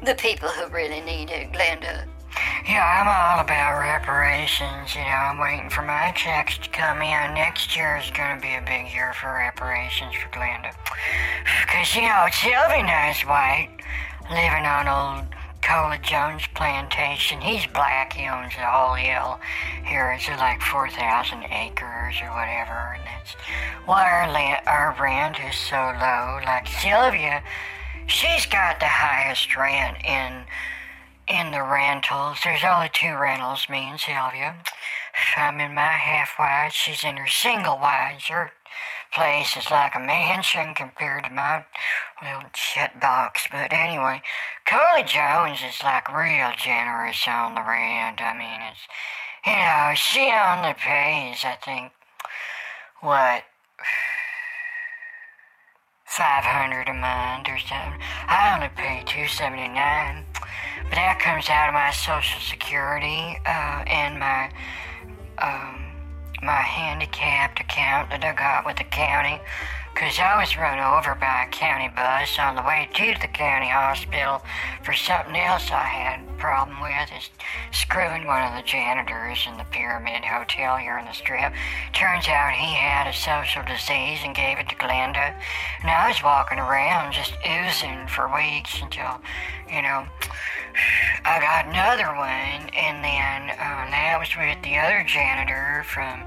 to 0.00 0.04
the 0.06 0.14
people 0.14 0.48
who 0.48 0.66
really 0.68 1.00
need 1.00 1.30
it, 1.30 1.52
Glenda. 1.52 2.04
Yeah, 2.66 2.82
I'm 2.82 3.06
all 3.06 3.44
about 3.44 3.78
reparations. 3.78 4.94
You 4.94 5.02
know, 5.02 5.22
I'm 5.30 5.38
waiting 5.38 5.70
for 5.70 5.82
my 5.82 6.12
checks 6.16 6.58
to 6.58 6.68
come 6.70 7.02
in. 7.02 7.34
Next 7.34 7.76
year 7.76 7.96
is 7.96 8.10
going 8.10 8.36
to 8.36 8.42
be 8.42 8.54
a 8.54 8.64
big 8.64 8.92
year 8.92 9.12
for 9.14 9.32
reparations 9.32 10.14
for 10.14 10.28
Glenda. 10.30 10.72
Because, 11.66 11.94
you 11.94 12.02
know, 12.02 12.26
Sylvie 12.32 12.82
knows 12.82 13.20
white, 13.26 13.70
living 14.30 14.66
on 14.66 14.88
old 14.88 15.34
Cola 15.62 15.98
Jones 16.02 16.42
plantation. 16.54 17.40
He's 17.40 17.66
black. 17.66 18.12
He 18.12 18.26
owns 18.28 18.52
the 18.54 18.66
whole 18.66 18.94
hill 18.94 19.40
here. 19.84 20.12
It's 20.12 20.28
like 20.28 20.60
4,000 20.60 21.44
acres 21.44 22.16
or 22.22 22.28
whatever. 22.32 22.96
And 22.96 23.04
that's 23.06 23.32
why 23.86 24.04
our, 24.10 24.28
la- 24.28 24.64
our 24.66 24.96
rent 25.00 25.38
is 25.40 25.56
so 25.56 25.76
low. 26.00 26.40
Like 26.44 26.66
Sylvia, 26.66 27.42
she's 28.06 28.46
got 28.46 28.80
the 28.80 28.86
highest 28.88 29.56
rent 29.56 29.96
in 30.04 30.44
in 31.28 31.50
the 31.50 31.62
rentals. 31.62 32.38
There's 32.44 32.64
only 32.64 32.90
two 32.92 33.14
rentals, 33.14 33.68
me 33.68 33.88
and 33.90 34.00
Sylvia. 34.00 34.56
I'm 35.36 35.60
in 35.60 35.74
my 35.74 35.82
half 35.82 36.38
wide, 36.38 36.72
she's 36.72 37.04
in 37.04 37.16
her 37.16 37.28
single 37.28 37.78
wide. 37.78 38.18
Her 38.28 38.52
place 39.14 39.56
is 39.56 39.70
like 39.70 39.94
a 39.94 40.00
mansion 40.00 40.74
compared 40.74 41.24
to 41.24 41.30
my 41.30 41.64
little 42.22 42.50
shit 42.54 43.00
box. 43.00 43.46
But 43.50 43.72
anyway, 43.72 44.22
Coley 44.66 45.04
Jones 45.04 45.60
is 45.66 45.82
like 45.82 46.12
real 46.12 46.50
generous 46.56 47.26
on 47.28 47.54
the 47.54 47.62
rent. 47.62 48.20
I 48.20 48.34
mean, 48.36 48.60
it's, 48.70 48.86
you 49.46 49.52
know, 49.52 49.92
she 49.94 50.32
only 50.32 50.74
pays, 50.74 51.44
I 51.44 51.56
think, 51.64 51.92
what, 53.00 53.44
500 56.06 56.88
a 56.88 56.94
month 56.94 57.48
or 57.48 57.58
something. 57.58 58.00
I 58.28 58.54
only 58.54 58.68
pay 58.74 59.02
279 59.06 60.24
but 60.88 60.96
that 60.96 61.18
comes 61.20 61.48
out 61.48 61.68
of 61.68 61.74
my 61.74 61.90
social 61.90 62.40
security 62.40 63.38
uh, 63.46 63.84
and 63.86 64.18
my 64.18 64.50
um, 65.38 65.84
my 66.42 66.60
handicapped 66.60 67.60
account 67.60 68.10
that 68.10 68.22
I 68.22 68.34
got 68.34 68.66
with 68.66 68.76
the 68.76 68.84
county. 68.84 69.40
Cause 69.94 70.18
I 70.18 70.40
was 70.40 70.58
run 70.58 70.82
over 70.82 71.14
by 71.14 71.46
a 71.46 71.50
county 71.54 71.88
bus 71.94 72.36
on 72.40 72.56
the 72.56 72.66
way 72.66 72.90
to 72.94 73.14
the 73.20 73.28
county 73.28 73.70
hospital 73.70 74.42
for 74.82 74.92
something 74.92 75.36
else 75.36 75.70
I 75.70 75.86
had 75.86 76.18
a 76.28 76.32
problem 76.34 76.82
with. 76.82 77.14
Is 77.16 77.30
screwing 77.70 78.26
one 78.26 78.42
of 78.42 78.58
the 78.58 78.66
janitors 78.66 79.46
in 79.46 79.56
the 79.56 79.64
Pyramid 79.70 80.24
Hotel 80.24 80.76
here 80.78 80.98
in 80.98 81.06
the 81.06 81.14
Strip. 81.14 81.54
Turns 81.92 82.26
out 82.26 82.58
he 82.58 82.74
had 82.74 83.06
a 83.06 83.14
social 83.14 83.62
disease 83.62 84.18
and 84.24 84.34
gave 84.34 84.58
it 84.58 84.68
to 84.68 84.74
Glenda. 84.74 85.30
And 85.80 85.88
I 85.88 86.08
was 86.08 86.20
walking 86.24 86.58
around 86.58 87.12
just 87.12 87.38
oozing 87.46 88.08
for 88.08 88.26
weeks 88.34 88.82
until, 88.82 89.22
you 89.70 89.80
know, 89.80 90.06
I 91.24 91.40
got 91.40 91.66
another 91.66 92.14
one, 92.16 92.68
and 92.74 93.02
then 93.04 93.50
uh, 93.50 93.90
that 93.90 94.16
was 94.18 94.34
with 94.36 94.62
the 94.62 94.76
other 94.78 95.04
janitor 95.06 95.84
from 95.86 96.24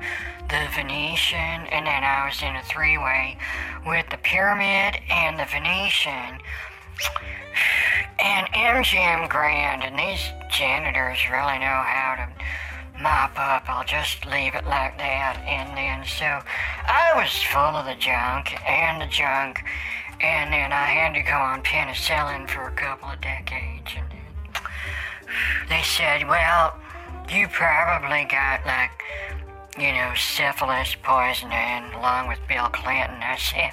the 0.49 0.67
Venetian, 0.73 1.67
and 1.67 1.85
then 1.85 2.03
I 2.03 2.25
was 2.25 2.41
in 2.41 2.55
a 2.55 2.63
three-way 2.63 3.37
with 3.85 4.09
the 4.09 4.17
Pyramid 4.17 5.01
and 5.09 5.37
the 5.37 5.45
Venetian. 5.45 6.39
and 8.19 8.47
MGM 8.53 9.29
Grand, 9.29 9.83
and 9.83 9.97
these 9.99 10.31
janitors 10.49 11.19
really 11.29 11.59
know 11.59 11.81
how 11.85 12.15
to 12.17 13.01
mop 13.01 13.37
up. 13.37 13.69
I'll 13.69 13.85
just 13.85 14.25
leave 14.25 14.55
it 14.55 14.65
like 14.65 14.97
that. 14.97 15.37
And 15.45 15.77
then, 15.77 16.05
so 16.05 16.25
I 16.25 17.13
was 17.15 17.31
full 17.43 17.75
of 17.77 17.85
the 17.85 17.95
junk 17.95 18.55
and 18.67 19.01
the 19.01 19.07
junk, 19.07 19.61
and 20.21 20.51
then 20.51 20.71
I 20.71 20.85
had 20.85 21.13
to 21.13 21.21
go 21.21 21.37
on 21.37 21.61
penicillin 21.61 22.49
for 22.49 22.67
a 22.67 22.71
couple 22.71 23.09
of 23.09 23.21
decades. 23.21 23.91
And 23.95 24.06
they 25.69 25.81
said, 25.83 26.27
well, 26.27 26.75
you 27.29 27.47
probably 27.47 28.25
got 28.25 28.65
like, 28.65 28.91
you 29.77 29.91
know, 29.93 30.13
syphilis 30.15 30.95
poisoning 31.03 31.93
along 31.93 32.27
with 32.27 32.39
Bill 32.47 32.69
Clinton. 32.69 33.21
I 33.21 33.37
said, 33.37 33.71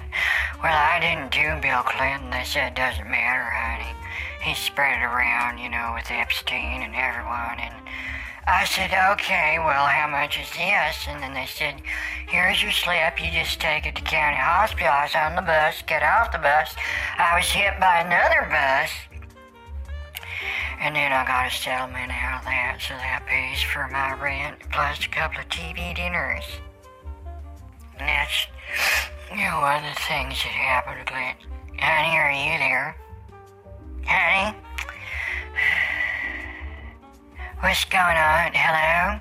well, 0.62 0.76
I 0.76 1.00
didn't 1.00 1.33
do 1.33 1.61
Bill 1.62 1.83
Clinton. 1.83 2.30
They 2.30 2.44
said, 2.44 2.73
it 2.73 2.76
doesn't 2.76 3.09
matter, 3.11 3.49
honey. 3.49 3.97
He 4.42 4.54
spread 4.54 5.00
it 5.00 5.04
around, 5.04 5.59
you 5.59 5.71
know, 5.71 5.92
with 5.97 6.11
Epstein 6.11 6.83
and 6.83 6.94
everyone. 6.94 7.56
And 7.56 7.75
I 8.47 8.66
said, 8.66 8.92
okay, 9.12 9.56
well, 9.59 9.87
how 9.87 10.06
much 10.06 10.38
is 10.38 10.50
this? 10.52 11.09
And 11.09 11.23
then 11.23 11.33
they 11.33 11.47
said, 11.47 11.80
here's 12.28 12.62
your 12.62 12.73
slip. 12.73 13.16
You 13.18 13.30
just 13.33 13.59
take 13.59 13.87
it 13.87 13.97
to 13.97 14.02
county 14.02 14.37
hospital. 14.37 14.92
I 14.92 15.04
was 15.04 15.14
on 15.14 15.37
the 15.37 15.40
bus, 15.40 15.80
get 15.87 16.02
off 16.02 16.33
the 16.33 16.38
bus. 16.38 16.76
I 17.16 17.38
was 17.38 17.49
hit 17.49 17.80
by 17.80 18.00
another 18.00 18.47
bus. 18.52 18.90
And 20.81 20.95
then 20.95 21.12
I 21.12 21.25
got 21.25 21.47
a 21.47 21.50
settlement 21.50 22.12
out 22.12 22.40
of 22.40 22.45
that, 22.45 22.78
so 22.81 22.95
that 22.95 23.25
pays 23.26 23.62
for 23.62 23.88
my 23.88 24.12
rent 24.21 24.59
plus 24.71 25.04
a 25.04 25.09
couple 25.09 25.40
of 25.40 25.49
TV 25.49 25.95
dinners. 25.95 26.45
And 27.99 28.09
that's, 28.09 28.47
you 29.31 29.38
know, 29.38 29.61
one 29.61 29.85
of 29.85 29.95
the 29.95 30.00
things 30.02 30.35
that 30.43 30.52
happened, 30.52 31.07
Glenn. 31.07 31.37
Honey, 31.78 32.19
are 32.19 32.33
you 32.33 32.59
there? 32.59 32.97
Honey? 34.07 34.57
What's 37.61 37.85
going 37.87 38.16
on? 38.16 38.52
Hello? 38.52 39.21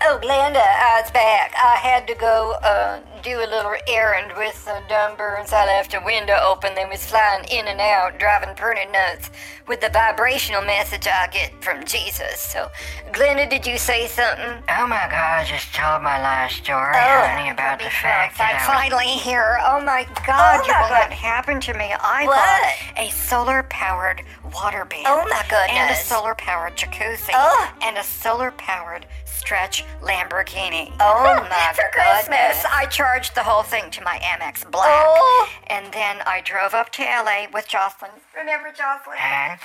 Oh, 0.00 0.18
Glenda, 0.22 0.62
I 0.62 1.00
was 1.02 1.10
back. 1.10 1.52
I 1.60 1.74
had 1.76 2.06
to 2.06 2.14
go 2.14 2.52
uh, 2.62 3.00
do 3.22 3.40
a 3.40 3.48
little 3.50 3.74
errand 3.88 4.32
with 4.36 4.64
the 4.64 4.80
dumb 4.88 5.16
birds. 5.16 5.52
I 5.52 5.66
left 5.66 5.92
a 5.92 6.00
window 6.04 6.38
open. 6.46 6.74
They 6.76 6.84
was 6.84 7.04
flying 7.04 7.44
in 7.50 7.66
and 7.66 7.80
out, 7.80 8.16
driving 8.18 8.54
pretty 8.54 8.88
nuts 8.92 9.30
with 9.66 9.80
the 9.80 9.88
vibrational 9.90 10.62
message 10.62 11.08
I 11.08 11.26
get 11.26 11.52
from 11.62 11.84
Jesus. 11.84 12.38
So, 12.40 12.68
Glenda, 13.12 13.50
did 13.50 13.66
you 13.66 13.76
say 13.76 14.06
something? 14.06 14.62
Oh 14.70 14.86
my 14.86 15.08
god, 15.10 15.42
I 15.42 15.44
just 15.44 15.74
told 15.74 16.02
my 16.02 16.22
last 16.22 16.56
story, 16.62 16.94
Oh, 16.94 17.26
honey, 17.26 17.50
about 17.50 17.80
the 17.80 17.90
fact 17.90 18.38
that 18.38 18.50
I'm 18.50 18.56
was... 18.56 18.66
finally 18.66 19.18
here. 19.18 19.58
Oh 19.66 19.82
my 19.82 20.04
God! 20.24 20.60
Oh 20.62 20.64
you 20.64 20.72
God. 20.72 21.10
not 21.10 21.60
to 21.62 21.74
me. 21.74 21.92
I 22.00 22.24
What? 22.24 22.36
bought 22.36 23.04
a 23.04 23.10
solar-powered 23.10 24.22
water 24.54 24.84
bed. 24.84 25.02
Oh 25.06 25.24
my 25.28 25.44
god, 25.50 25.68
And 25.70 25.90
a 25.90 25.94
solar-powered 25.96 26.76
jacuzzi. 26.76 27.30
Oh. 27.34 27.72
And 27.82 27.98
a 27.98 28.04
solar-powered 28.04 29.06
stretch 29.48 29.82
Lamborghini. 30.02 30.92
Oh 31.00 31.46
my 31.48 31.72
For 31.74 31.88
Christmas. 31.90 32.62
I 32.70 32.84
charged 32.90 33.34
the 33.34 33.42
whole 33.42 33.62
thing 33.62 33.90
to 33.92 34.02
my 34.02 34.18
Amex 34.18 34.70
Black. 34.70 34.90
Oh. 34.90 35.48
And 35.68 35.90
then 35.94 36.18
I 36.26 36.42
drove 36.44 36.74
up 36.74 36.90
to 36.92 37.02
LA 37.02 37.46
with 37.50 37.66
Jocelyn. 37.66 38.10
Remember 38.36 38.68
Jocelyn? 38.68 39.16
Huh? 39.18 39.56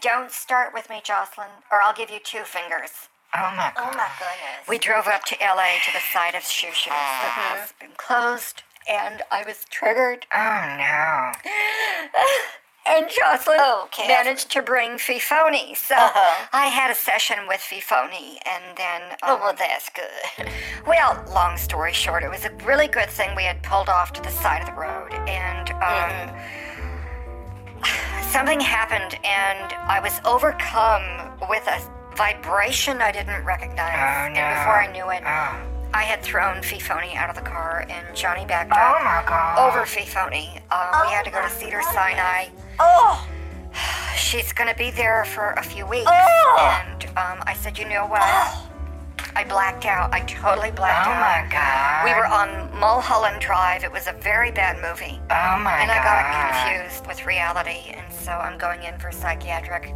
Don't 0.00 0.30
start 0.30 0.72
with 0.72 0.88
me, 0.88 1.00
Jocelyn, 1.02 1.48
or 1.72 1.82
I'll 1.82 1.92
give 1.92 2.08
you 2.08 2.20
two 2.22 2.44
fingers. 2.44 3.08
Oh 3.34 3.52
my 3.56 3.72
Oh 3.76 3.90
my 3.96 4.08
goodness. 4.20 4.68
We 4.68 4.78
drove 4.78 5.08
up 5.08 5.24
to 5.24 5.36
LA 5.40 5.74
to 5.86 5.92
the 5.92 6.04
site 6.12 6.36
of 6.36 6.44
Shoo 6.44 6.68
Shoo's. 6.72 6.92
Uh-huh. 6.92 7.56
It 7.56 7.58
has 7.58 7.72
been 7.80 7.96
closed, 7.96 8.62
and 8.88 9.22
I 9.32 9.42
was 9.44 9.64
triggered. 9.70 10.24
Oh 10.32 10.76
no. 10.78 11.32
And 12.84 13.06
Jocelyn 13.08 13.58
Oh, 13.60 13.88
Catherine. 13.92 14.08
managed 14.08 14.50
to 14.52 14.62
bring 14.62 14.92
Fifoni. 14.98 15.76
So 15.76 15.94
Uh-huh. 15.94 16.46
I 16.52 16.66
had 16.66 16.90
a 16.90 16.94
session 16.94 17.46
with 17.46 17.60
Fifoni, 17.60 18.38
and 18.44 18.76
then. 18.76 19.02
Oh, 19.22 19.34
um, 19.34 19.40
well, 19.40 19.52
that's 19.52 19.88
good. 19.90 20.48
well, 20.86 21.22
long 21.28 21.56
story 21.56 21.92
short, 21.92 22.24
it 22.24 22.28
was 22.30 22.44
a 22.44 22.50
really 22.64 22.88
good 22.88 23.08
thing 23.08 23.34
we 23.36 23.44
had 23.44 23.62
pulled 23.62 23.88
off 23.88 24.12
to 24.14 24.20
the 24.22 24.30
side 24.30 24.60
of 24.62 24.66
the 24.66 24.72
road, 24.80 25.12
and 25.28 25.70
um, 25.80 26.36
something 28.32 28.60
happened, 28.60 29.18
and 29.24 29.72
I 29.86 30.00
was 30.00 30.20
overcome 30.24 31.38
with 31.48 31.66
a 31.68 31.80
vibration 32.16 33.00
I 33.00 33.12
didn't 33.12 33.44
recognize. 33.44 33.94
Oh 33.94 34.32
no. 34.34 34.40
And 34.40 34.58
before 34.58 34.80
I 34.82 34.90
knew 34.92 35.08
it, 35.10 35.22
Oh, 35.24 35.60
I 35.94 36.02
had 36.02 36.22
thrown 36.22 36.56
Fifoni 36.62 37.14
out 37.16 37.28
of 37.30 37.36
the 37.36 37.42
car, 37.42 37.86
and 37.88 38.14
Johnny 38.16 38.44
backed 38.44 38.72
oh 38.74 38.76
up 38.76 39.58
over 39.72 39.84
Fifoni. 39.86 40.60
Uh, 40.70 41.02
we 41.06 41.12
had 41.12 41.24
to 41.24 41.30
go 41.30 41.40
to 41.42 41.48
Cedar 41.50 41.82
Sinai. 41.92 42.46
Oh, 42.78 43.28
She's 44.16 44.52
gonna 44.52 44.74
be 44.74 44.90
there 44.90 45.24
for 45.24 45.52
a 45.52 45.62
few 45.62 45.86
weeks. 45.86 46.06
Oh. 46.10 46.82
And 46.86 47.04
um, 47.18 47.42
I 47.46 47.54
said, 47.54 47.78
you 47.78 47.88
know 47.88 48.06
what? 48.06 48.22
I 49.34 49.44
blacked 49.44 49.86
out. 49.86 50.12
I 50.12 50.20
totally 50.20 50.70
blacked 50.70 51.06
Oh 51.06 51.10
out. 51.10 51.16
Oh 51.16 51.20
my 51.20 51.50
god. 51.50 52.04
We 52.04 52.12
were 52.14 52.26
on 52.26 52.78
Mulholland 52.78 53.40
Drive. 53.40 53.82
It 53.84 53.92
was 53.92 54.06
a 54.06 54.12
very 54.12 54.50
bad 54.50 54.76
movie. 54.82 55.18
Oh 55.30 55.58
my 55.58 55.80
and 55.80 55.90
I 55.90 56.02
got 56.04 56.76
confused 56.76 57.06
with 57.06 57.24
reality, 57.26 57.92
and 57.94 58.12
so 58.12 58.32
I'm 58.32 58.58
going 58.58 58.82
in 58.82 58.98
for 58.98 59.10
psychiatric 59.10 59.94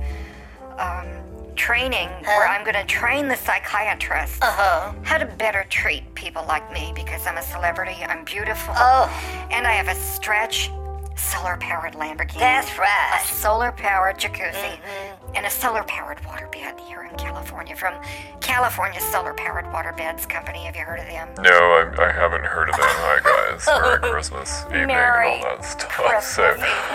um, 0.78 1.06
training 1.54 2.08
where 2.24 2.46
I'm 2.46 2.62
going 2.64 2.74
to 2.74 2.84
train 2.84 3.28
the 3.28 3.36
psychiatrist 3.36 4.42
uh 4.42 4.52
huh. 4.52 4.92
how 5.02 5.18
to 5.18 5.24
better 5.24 5.64
treat 5.70 6.14
people 6.14 6.44
like 6.46 6.70
me 6.72 6.92
because 6.94 7.26
I'm 7.26 7.38
a 7.38 7.42
celebrity, 7.42 7.96
I'm 8.04 8.24
beautiful, 8.24 8.74
Oh, 8.76 9.08
and 9.50 9.66
I 9.66 9.72
have 9.72 9.88
a 9.88 9.94
stretch 9.98 10.70
solar 11.16 11.56
powered 11.56 11.94
Lamborghini. 11.94 12.38
that's 12.38 12.78
right. 12.78 13.20
a 13.22 13.26
solar 13.26 13.72
powered 13.72 14.18
jacuzzi 14.18 14.52
Mm-hmm. 14.52 15.15
And 15.36 15.44
a 15.44 15.50
solar 15.50 15.82
powered 15.84 16.24
water 16.24 16.48
bed 16.50 16.80
here 16.80 17.02
in 17.10 17.14
California 17.18 17.76
from 17.76 17.94
California 18.40 18.98
Solar 19.00 19.34
Powered 19.34 19.70
Water 19.72 19.92
Beds 19.96 20.24
Company. 20.24 20.60
Have 20.64 20.74
you 20.76 20.82
heard 20.82 21.00
of 21.00 21.06
them? 21.06 21.28
No, 21.40 21.50
I, 21.50 22.08
I 22.08 22.12
haven't 22.12 22.44
heard 22.44 22.70
of 22.70 22.76
them. 22.76 22.84
Hi 22.88 23.20
guys, 23.22 23.66
Merry 23.82 23.98
Christmas 24.10 24.64
evening 24.66 24.86
Merry 24.88 25.34
and 25.36 25.44
all 25.44 25.56
that 25.56 25.64
stuff. 25.64 26.24
So, 26.24 26.42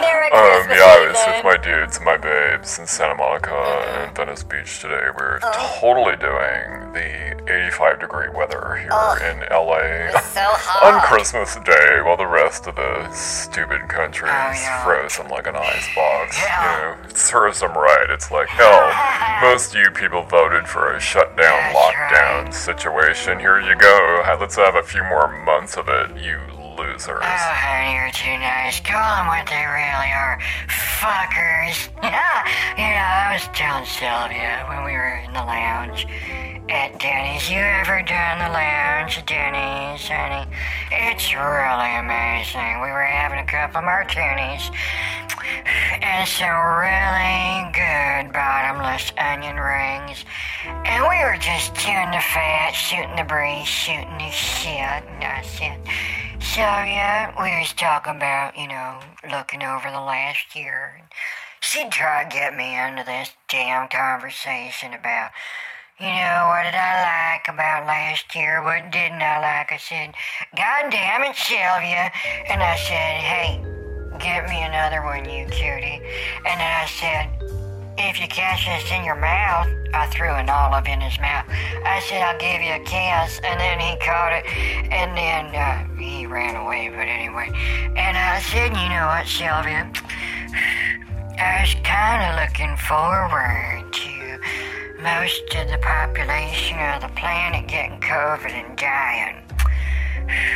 Merry 0.02 0.32
um, 0.32 0.66
Christmas, 0.66 0.78
yeah, 0.78 0.86
I 0.86 1.08
was 1.08 1.18
with 1.28 1.44
my 1.46 1.58
dudes 1.58 1.98
and 1.98 2.06
my 2.06 2.18
babes 2.18 2.80
in 2.80 2.88
Santa 2.88 3.16
Monica 3.16 3.54
and 3.54 4.16
Venice 4.16 4.44
Beach 4.44 4.80
today. 4.82 5.08
We're 5.16 5.40
totally 5.80 6.16
doing 6.18 6.94
the 6.94 7.32
85 7.48 8.00
degree 8.00 8.30
weather 8.34 8.76
here 8.78 8.92
in 9.30 9.40
LA 9.52 10.18
so 10.22 10.42
on. 10.84 11.02
Christmas 11.02 11.56
Day, 11.66 12.02
while 12.04 12.18
the 12.18 12.26
rest 12.28 12.66
of 12.68 12.76
the 12.76 13.12
stupid 13.12 13.88
country 13.88 14.30
Oh, 14.32 14.52
is 14.52 14.62
yeah. 14.62 14.84
frozen 14.84 15.28
like 15.30 15.48
an 15.48 15.56
ice 15.56 15.88
box. 15.96 16.38
Yeah. 16.38 16.92
You 16.96 16.98
know, 17.04 17.04
it 17.10 17.18
serves 17.18 17.60
them 17.60 17.74
right. 17.74 18.10
It's 18.10 18.31
like 18.32 18.48
hell. 18.50 18.92
Most 19.42 19.74
of 19.76 19.82
you 19.82 19.90
people 19.92 20.24
voted 20.24 20.68
for 20.68 20.94
a 20.94 21.00
shutdown, 21.00 21.38
That's 21.38 21.76
lockdown 21.78 22.44
right. 22.46 22.54
situation. 22.54 23.40
Here 23.40 23.60
you 23.60 23.76
go. 23.76 24.24
Let's 24.40 24.56
have 24.56 24.76
a 24.76 24.84
few 24.84 25.04
more 25.04 25.28
months 25.46 25.78
of 25.78 25.88
it, 25.90 26.18
you 26.18 26.40
losers. 26.82 27.22
Oh, 27.22 27.52
honey, 27.54 27.94
you're 27.94 28.10
too 28.10 28.38
nice. 28.42 28.82
Call 28.82 28.98
them 28.98 29.28
what 29.30 29.46
they 29.46 29.62
really 29.62 30.12
are. 30.18 30.42
Fuckers. 30.98 31.78
Yeah, 32.02 32.42
you 32.82 32.90
know, 32.90 33.10
I 33.22 33.38
was 33.38 33.46
telling 33.54 33.86
Sylvia 33.86 34.66
when 34.66 34.84
we 34.84 34.98
were 34.98 35.22
in 35.22 35.34
the 35.34 35.46
lounge 35.46 36.10
at 36.70 36.98
Denny's. 36.98 37.50
You 37.50 37.62
ever 37.62 38.02
done 38.02 38.42
the 38.42 38.50
lounge 38.50 39.18
at 39.18 39.28
Denny's, 39.28 40.08
honey? 40.10 40.50
It's 40.90 41.30
really 41.34 41.94
amazing. 42.02 42.82
We 42.82 42.90
were 42.90 43.06
having 43.06 43.40
a 43.40 43.46
couple 43.46 43.82
martinis 43.82 44.72
and 46.02 46.28
some 46.28 46.58
really 46.82 47.70
good 47.78 48.34
bottomless 48.34 49.12
onion 49.18 49.58
rings. 49.58 50.26
And 50.66 51.04
we 51.06 51.18
were 51.22 51.38
just 51.38 51.76
chewing 51.76 52.12
the 52.12 52.24
fat, 52.26 52.72
shooting 52.72 53.16
the 53.16 53.24
breeze, 53.24 53.68
shooting 53.68 54.18
the 54.18 54.32
shit. 54.32 55.04
And 55.06 55.24
I 55.24 55.42
said, 55.46 55.78
so 56.42 56.62
yeah, 56.62 57.32
we 57.42 57.60
was 57.60 57.72
talking 57.74 58.16
about, 58.16 58.58
you 58.58 58.68
know, 58.68 59.00
looking 59.32 59.64
over 59.64 59.90
the 59.90 60.02
last 60.02 60.56
year. 60.56 61.02
She 61.60 61.88
tried 61.90 62.32
to 62.32 62.36
get 62.36 62.58
me 62.58 62.78
into 62.78 63.04
this 63.06 63.32
damn 63.48 63.88
conversation 63.88 64.94
about, 64.94 65.32
you 66.00 66.08
know, 66.08 66.50
what 66.50 66.64
did 66.64 66.74
I 66.74 67.38
like 67.38 67.48
about 67.48 67.86
last 67.86 68.34
year? 68.36 68.64
What 68.64 68.92
didn't 68.92 69.22
I 69.22 69.40
like? 69.40 69.72
I 69.72 69.78
said, 69.78 70.14
God 70.58 70.90
damn 70.90 71.24
it, 71.24 71.36
Sylvia. 71.36 72.12
And 72.50 72.64
I 72.64 72.76
said, 72.76 73.22
hey, 73.22 73.62
get 74.20 74.50
me 74.50 74.64
another 74.64 75.04
one, 75.04 75.26
you 75.30 75.46
cutie. 75.46 76.02
And 76.46 76.60
then 76.60 76.74
I 76.82 76.88
said, 76.88 77.61
if 78.10 78.20
you 78.20 78.28
catch 78.28 78.66
this 78.66 78.92
in 78.92 79.04
your 79.04 79.16
mouth, 79.16 79.68
I 79.94 80.08
threw 80.08 80.34
an 80.34 80.50
olive 80.50 80.88
in 80.88 81.02
his 81.02 81.20
mouth. 81.20 81.46
I 81.86 82.00
said, 82.08 82.22
I'll 82.22 82.40
give 82.40 82.62
you 82.62 82.74
a 82.74 82.84
kiss. 82.84 83.40
And 83.44 83.60
then 83.60 83.80
he 83.80 83.98
caught 83.98 84.34
it, 84.34 84.46
and 84.92 85.16
then 85.18 85.54
uh, 85.56 85.88
he 85.96 86.26
ran 86.26 86.56
away, 86.56 86.90
but 86.90 87.08
anyway. 87.08 87.52
And 87.96 88.18
I 88.18 88.40
said, 88.40 88.72
you 88.72 88.90
know 88.90 89.08
what, 89.08 89.28
Sylvia? 89.28 89.92
I 91.38 91.62
was 91.62 91.76
kind 91.84 92.22
of 92.28 92.42
looking 92.42 92.78
forward 92.78 93.92
to 93.92 95.02
most 95.02 95.56
of 95.56 95.68
the 95.68 95.80
population 95.82 96.78
of 96.80 97.02
the 97.02 97.12
planet 97.16 97.68
getting 97.68 98.00
COVID 98.00 98.52
and 98.52 98.78
dying. 98.78 99.44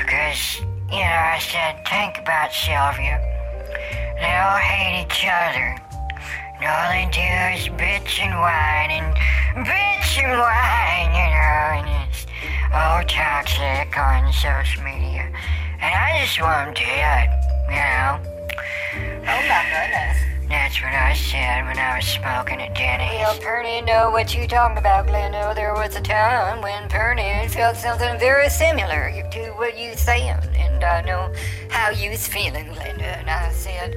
Because, 0.06 0.60
you 0.92 1.02
know, 1.04 1.22
I 1.34 1.40
said, 1.42 1.84
think 1.88 2.20
about 2.20 2.54
Sylvia. 2.54 3.20
they 4.20 4.36
all 4.38 4.58
hate 4.58 5.06
each 5.06 5.26
other. 5.26 5.85
All 6.64 6.90
they 6.90 7.08
do 7.12 7.20
is 7.20 7.68
bitch 7.76 8.20
and 8.20 8.34
whine 8.40 8.90
and 8.90 9.68
bitch 9.68 10.24
and 10.24 10.40
whine, 10.40 11.12
you 11.12 11.28
know, 11.36 11.92
and 11.92 12.08
it's 12.08 12.26
all 12.74 13.04
toxic 13.04 13.98
on 13.98 14.32
social 14.32 14.82
media. 14.84 15.30
And 15.82 15.94
I 15.94 16.22
just 16.24 16.40
want 16.42 16.76
them 16.76 16.88
uh, 16.88 16.96
dead, 16.96 17.30
you 17.68 17.76
know. 17.76 18.20
Oh 19.28 19.42
my 19.50 19.64
goodness. 19.68 20.18
That's 20.48 20.82
what 20.82 20.94
I 20.94 21.14
said 21.14 21.66
when 21.66 21.78
I 21.78 21.98
was 21.98 22.08
smoking 22.08 22.62
at 22.62 22.74
Denny's. 22.74 23.20
Well, 23.20 23.38
Perny 23.40 23.86
know 23.86 24.12
what 24.12 24.34
you 24.34 24.48
talking 24.48 24.78
about, 24.78 25.08
Glenda. 25.08 25.52
Oh, 25.52 25.54
there 25.54 25.74
was 25.74 25.96
a 25.98 26.02
time 26.02 26.62
when 26.62 26.88
Perny 26.88 27.50
felt 27.50 27.76
something 27.76 28.18
very 28.18 28.48
similar 28.50 29.12
to 29.32 29.52
what 29.58 29.78
you 29.78 29.96
saying, 29.96 30.40
and 30.56 30.84
I 30.84 31.02
know 31.02 31.34
how 31.70 31.90
you 31.90 32.12
was 32.12 32.26
feeling, 32.26 32.68
Glenda. 32.68 33.20
And 33.20 33.30
I 33.30 33.52
said 33.52 33.96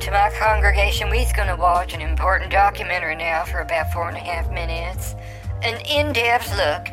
to 0.00 0.10
my 0.10 0.30
congregation, 0.38 1.08
we's 1.08 1.32
gonna 1.32 1.56
watch 1.56 1.94
an 1.94 2.00
important 2.00 2.50
documentary 2.50 3.16
now 3.16 3.44
for 3.44 3.60
about 3.60 3.92
four 3.92 4.08
and 4.08 4.16
a 4.16 4.20
half 4.20 4.50
minutes, 4.50 5.14
an 5.62 5.80
in-depth 5.86 6.50
look 6.50 6.88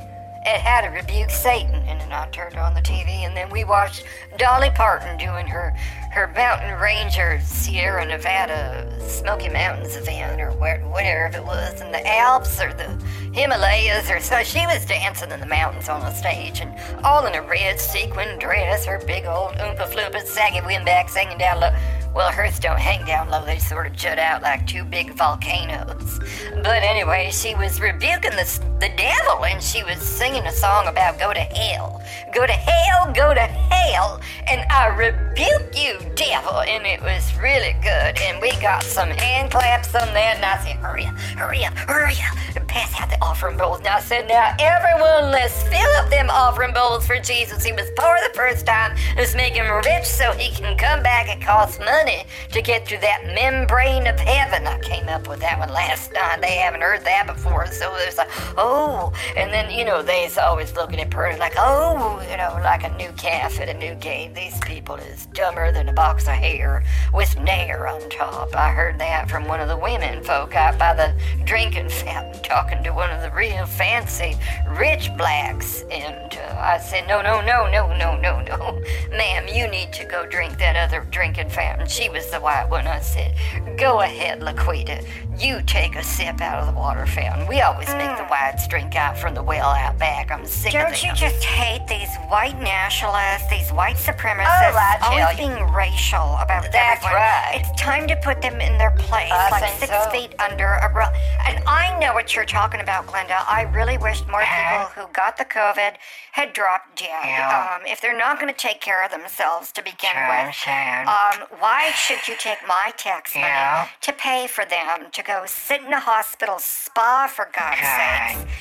at 0.46 0.62
how 0.62 0.82
to 0.82 0.88
rebuke 0.88 1.30
Satan. 1.30 1.76
And 1.88 2.00
then 2.00 2.12
I 2.12 2.28
turned 2.30 2.56
on 2.56 2.74
the 2.74 2.82
TV, 2.82 3.26
and 3.26 3.36
then 3.36 3.50
we 3.50 3.64
watched 3.64 4.06
Dolly 4.38 4.70
Parton 4.72 5.18
doing 5.18 5.48
her 5.48 5.76
her 6.14 6.32
Mountain 6.36 6.80
Ranger 6.80 7.42
Sierra 7.44 8.06
Nevada 8.06 8.88
Smoky 9.02 9.50
Mountains 9.50 9.96
event, 9.96 10.40
or 10.40 10.52
whatever 10.52 11.36
it 11.36 11.44
was, 11.44 11.82
in 11.82 11.92
the 11.92 12.08
Alps 12.08 12.62
or 12.62 12.72
the 12.72 12.88
Himalayas, 13.34 14.12
or 14.12 14.20
so. 14.20 14.44
She 14.44 14.64
was 14.68 14.86
dancing 14.86 15.32
in 15.32 15.40
the 15.40 15.48
mountains 15.48 15.90
on 15.90 16.02
the 16.02 16.14
stage, 16.14 16.60
and 16.60 16.72
all 17.04 17.26
in 17.26 17.34
a 17.34 17.42
red 17.42 17.80
sequin 17.80 18.38
dress, 18.38 18.86
her 18.86 19.00
big 19.08 19.26
old 19.26 19.54
oompa 19.54 19.88
floompa 19.92 20.22
saggy 20.24 20.62
windbags 20.62 21.16
hanging 21.16 21.40
down 21.40 21.60
low. 21.62 21.76
Well, 22.14 22.32
hers 22.32 22.60
don't 22.60 22.80
hang 22.80 23.04
down 23.06 23.32
low, 23.32 23.44
they 23.44 23.58
sort 23.58 23.88
of 23.88 23.94
jut 23.94 24.20
out 24.20 24.44
like 24.44 24.68
two 24.68 24.84
big 24.84 25.16
volcanoes. 25.16 26.20
But 26.64 26.82
anyway, 26.82 27.30
she 27.30 27.56
was 27.56 27.82
rebuking 27.82 28.32
the, 28.32 28.60
the 28.80 28.90
devil 28.96 29.44
and 29.44 29.62
she 29.62 29.84
was 29.84 29.98
singing 29.98 30.46
a 30.46 30.52
song 30.52 30.88
about 30.88 31.20
go 31.20 31.34
to 31.34 31.40
hell. 31.42 32.02
Go 32.34 32.48
to 32.48 32.54
hell, 32.54 33.12
go 33.14 33.34
to 33.34 33.42
hell, 33.42 34.22
and 34.48 34.62
I 34.72 34.88
rebuke 34.88 35.76
you, 35.76 36.00
devil. 36.16 36.62
And 36.62 36.86
it 36.86 37.02
was 37.02 37.36
really 37.38 37.74
good. 37.84 38.18
And 38.18 38.42
we 38.42 38.52
got 38.62 38.82
some 38.84 39.10
hand 39.10 39.52
claps 39.52 39.94
on 39.94 40.08
that, 40.14 40.38
and 40.38 40.46
I 40.46 40.64
said, 40.64 40.78
hurry 40.78 41.06
up, 41.06 41.16
hurry 41.16 41.66
up, 41.66 41.74
hurry 41.74 42.16
up, 42.56 42.63
pass 42.74 43.00
out 43.00 43.08
the 43.08 43.22
offering 43.24 43.56
bowls. 43.56 43.78
And 43.80 43.88
I 43.88 44.00
said, 44.00 44.28
now 44.28 44.56
everyone, 44.60 45.30
let's 45.30 45.62
fill 45.64 45.92
up 45.98 46.10
them 46.10 46.28
offering 46.32 46.74
bowls 46.74 47.06
for 47.06 47.20
Jesus. 47.20 47.64
He 47.64 47.72
was 47.72 47.88
poor 47.96 48.18
the 48.28 48.34
first 48.34 48.66
time. 48.66 48.98
Let's 49.16 49.36
make 49.36 49.54
him 49.54 49.72
rich 49.72 50.06
so 50.06 50.32
he 50.32 50.50
can 50.50 50.76
come 50.76 51.04
back. 51.04 51.30
It 51.30 51.40
costs 51.40 51.80
money 51.80 52.26
to 52.52 52.62
get 52.64 52.88
through 52.88 52.98
that 53.00 53.26
membrane 53.28 54.08
of 54.08 54.20
heaven. 54.20 54.66
I 54.66 54.80
came 54.80 55.08
up 55.08 55.28
with 55.28 55.40
that 55.42 55.60
one 55.60 55.70
last 55.70 56.14
night. 56.14 56.42
They 56.42 56.56
haven't 56.56 56.82
heard 56.82 57.06
that 57.06 57.28
before. 57.28 57.68
So 57.68 57.94
there's 58.00 58.18
like, 58.18 58.32
oh, 58.58 59.14
and 59.38 59.54
then, 59.54 59.70
you 59.70 59.86
know, 59.86 60.02
they's 60.02 60.40
always 60.40 60.74
looking 60.74 61.00
at 61.00 61.12
Purdy 61.12 61.38
like, 61.38 61.54
oh, 61.60 62.26
you 62.32 62.38
know, 62.38 62.58
like 62.64 62.84
a 62.84 62.98
new 62.98 63.12
calf 63.12 63.60
at 63.60 63.70
a 63.70 63.74
new 63.76 63.94
game. 63.96 64.34
These 64.34 64.60
people 64.62 64.96
is 64.96 65.28
dumber 65.28 65.72
than 65.72 65.90
a 65.90 65.94
box 65.94 66.24
of 66.24 66.34
hair 66.34 66.84
with 67.14 67.40
nair 67.40 67.88
on 67.88 68.10
top. 68.10 68.56
I 68.56 68.72
heard 68.72 68.98
that 68.98 69.30
from 69.30 69.48
one 69.48 69.60
of 69.60 69.68
the 69.68 69.78
women 69.78 70.24
folk 70.24 70.56
out 70.56 70.80
by 70.80 70.96
the 70.96 71.14
drinking 71.46 71.90
fountain 71.90 72.42
to 72.72 72.92
one 72.92 73.10
of 73.12 73.22
the 73.22 73.32
real 73.32 73.66
fancy 73.66 74.36
rich 74.68 75.16
blacks. 75.18 75.84
And 75.92 76.34
uh, 76.38 76.56
I 76.60 76.78
said, 76.80 77.08
no, 77.08 77.22
no, 77.22 77.42
no, 77.42 77.70
no, 77.70 77.96
no, 77.98 78.18
no, 78.18 78.42
no. 78.42 78.82
Ma'am, 79.18 79.48
you 79.48 79.68
need 79.68 79.92
to 79.94 80.06
go 80.06 80.26
drink 80.26 80.58
that 80.60 80.76
other 80.76 81.06
drinking 81.12 81.50
fountain. 81.50 81.88
She 81.88 82.10
was 82.10 82.30
the 82.32 82.40
white 82.40 82.70
one. 82.70 82.88
I 82.88 83.00
said, 83.02 83.36
go 83.78 84.02
ahead, 84.02 84.42
Laquita. 84.42 85.06
You 85.38 85.62
take 85.64 85.96
a 85.96 86.04
sip 86.04 86.42
out 86.42 86.60
of 86.60 86.74
the 86.74 86.80
water 86.80 87.06
fountain. 87.06 87.48
We 87.48 87.62
always 87.62 87.90
make 87.96 88.16
the 88.18 88.26
whites 88.26 88.68
drink 88.68 88.96
out 88.96 89.18
from 89.18 89.34
the 89.36 89.44
well 89.44 89.70
out 89.70 89.98
back. 90.00 90.32
I'm 90.32 90.46
sick 90.46 90.74
of 90.74 90.80
it. 90.80 90.84
Don't 90.84 91.04
you 91.04 91.14
just 91.14 91.44
hate 91.44 91.86
these 91.88 92.10
white 92.30 92.60
nationalists, 92.62 93.50
these 93.50 93.72
white 93.72 93.98
supremacists, 93.98 95.00
Oh, 95.04 95.12
always 95.12 95.40
you. 95.40 95.48
being 95.48 95.74
racial 95.74 96.38
about 96.40 96.72
That's 96.72 97.04
everyone? 97.04 97.22
right. 97.22 97.62
It's 97.66 97.82
time 97.82 98.08
to 98.08 98.16
put 98.18 98.42
them 98.42 98.62
in 98.62 98.78
their 98.78 98.92
place, 98.92 99.32
I 99.32 99.50
like 99.50 99.70
six 99.80 99.92
so. 99.92 100.10
feet 100.12 100.34
under 100.40 100.66
a 100.66 100.94
rug. 100.94 101.14
And 101.48 101.64
I 101.68 101.98
know 102.00 102.14
what 102.14 102.36
you're 102.36 102.46
talking 102.54 102.80
about, 102.82 103.08
Glenda. 103.08 103.44
I 103.50 103.64
really 103.74 103.98
wish 103.98 104.22
more 104.28 104.42
people 104.46 104.86
who 104.94 105.12
got 105.12 105.38
the 105.38 105.44
COVID 105.46 105.96
had 106.34 106.54
dropped 106.54 107.00
dead. 107.00 107.10
Yeah. 107.26 107.76
Um, 107.80 107.86
if 107.88 108.00
they're 108.00 108.18
not 108.18 108.40
going 108.40 108.54
to 108.54 108.58
take 108.58 108.80
care 108.80 109.04
of 109.04 109.10
themselves 109.10 109.72
to 109.74 109.82
begin 109.82 110.14
That's 110.14 110.48
with, 110.50 110.56
saying. 110.64 111.08
um, 111.08 111.48
why 111.60 111.90
should 111.96 112.28
you 112.28 112.36
take 112.38 112.60
my 112.68 112.92
tax 112.96 113.34
money 113.34 113.48
Yeah. 113.48 113.88
to 114.02 114.14
pay 114.14 114.46
for 114.48 114.66
them 114.66 115.10
to 115.12 115.24
go 115.24 115.44
sit 115.48 115.82
in 115.82 115.92
a 115.92 116.00
hospital 116.00 116.60
spa, 116.60 117.28
for 117.28 117.50
God's 117.58 117.82
God. 117.82 118.46
sakes, 118.46 118.52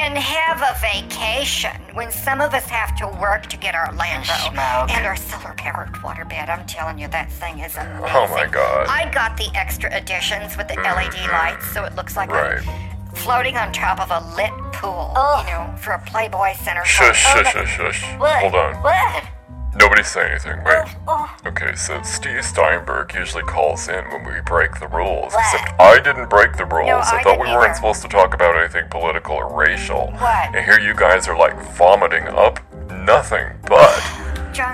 and 0.00 0.18
have 0.18 0.60
a 0.62 0.74
vacation 0.80 1.80
when 1.94 2.10
some 2.10 2.40
of 2.40 2.52
us 2.52 2.64
have 2.66 2.96
to 2.96 3.06
work 3.20 3.46
to 3.46 3.56
get 3.56 3.76
our 3.76 3.92
Lambo 3.92 4.50
smoke. 4.50 4.90
and 4.90 5.06
our 5.06 5.14
solar 5.16 5.54
powered 5.56 5.92
waterbed? 6.02 6.48
I'm 6.48 6.66
telling 6.66 6.98
you, 6.98 7.06
that 7.08 7.30
thing 7.30 7.60
is 7.60 7.76
amazing. 7.76 8.10
Oh 8.12 8.26
my 8.28 8.46
God. 8.46 8.88
I 8.88 9.08
got 9.12 9.36
the 9.36 9.48
extra 9.54 9.88
additions 9.94 10.56
with 10.56 10.66
the 10.66 10.74
LED 10.74 11.30
lights, 11.30 11.70
so 11.72 11.84
it 11.84 11.94
looks 11.94 12.16
like 12.16 12.28
Right. 12.30 12.58
I'm 12.66 12.95
floating 13.16 13.56
on 13.56 13.72
top 13.72 14.00
of 14.00 14.10
a 14.10 14.20
lit 14.36 14.50
pool, 14.72 15.12
Oh. 15.16 15.44
you 15.46 15.52
know, 15.52 15.74
for 15.78 15.92
a 15.92 15.98
Playboy 16.00 16.54
Center. 16.54 16.84
Shush, 16.84 17.24
party. 17.24 17.44
shush, 17.50 17.76
shush, 17.76 17.76
shush. 18.00 18.18
What? 18.18 18.40
Hold 18.40 18.54
on. 18.54 18.74
What? 18.82 19.24
Nobody 19.78 20.02
say 20.02 20.30
anything. 20.30 20.64
Wait. 20.64 20.84
Oh, 21.06 21.30
oh, 21.44 21.48
Okay, 21.48 21.74
so 21.74 22.00
Steve 22.02 22.42
Steinberg 22.44 23.12
usually 23.14 23.42
calls 23.42 23.88
in 23.88 24.02
when 24.10 24.24
we 24.24 24.40
break 24.40 24.80
the 24.80 24.88
rules. 24.88 25.34
What? 25.34 25.54
Except 25.54 25.78
I 25.80 26.00
didn't 26.00 26.30
break 26.30 26.56
the 26.56 26.64
rules. 26.64 26.86
No, 26.88 26.96
I 26.96 27.18
I 27.18 27.22
thought 27.22 27.38
we 27.38 27.44
didn't 27.46 27.58
weren't 27.58 27.64
either. 27.70 27.74
supposed 27.74 28.00
to 28.02 28.08
talk 28.08 28.32
about 28.32 28.56
anything 28.56 28.88
political 28.90 29.36
or 29.36 29.54
racial. 29.54 30.12
What? 30.18 30.54
And 30.56 30.64
here 30.64 30.78
you 30.80 30.94
guys 30.94 31.28
are 31.28 31.36
like 31.36 31.54
vomiting 31.76 32.26
up 32.28 32.58
nothing 32.90 33.52
but 33.66 33.92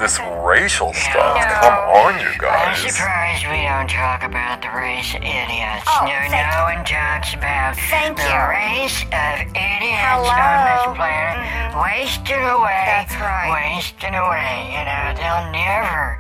this 0.01 0.19
racial 0.43 0.93
stuff. 0.93 1.37
No. 1.37 1.47
Come 1.61 1.79
on, 1.91 2.21
you 2.21 2.29
I'm 2.29 2.39
guys. 2.39 2.79
surprised 2.83 3.45
we 3.47 3.63
don't 3.63 3.91
talk 3.91 4.23
about 4.23 4.63
the 4.63 4.71
race 4.75 5.15
idiots. 5.15 5.87
Oh, 5.87 6.07
no, 6.07 6.19
thank 6.31 6.51
no 6.51 6.63
one 6.71 6.85
talks 6.85 7.35
about 7.35 7.77
Thank 7.91 8.17
the 8.17 8.27
you. 8.27 8.43
race 8.51 9.03
of 9.11 9.35
idiots 9.55 10.03
Hello. 10.03 10.31
on 10.31 10.59
this 10.67 10.85
planet, 10.99 11.39
mm-hmm. 11.43 11.83
wasting 11.83 12.43
away, 12.43 12.83
That's 12.87 13.15
right. 13.19 13.51
wasting 13.51 14.15
away. 14.15 14.75
You 14.75 14.83
know, 14.87 15.05
they'll 15.19 15.51
never 15.51 16.19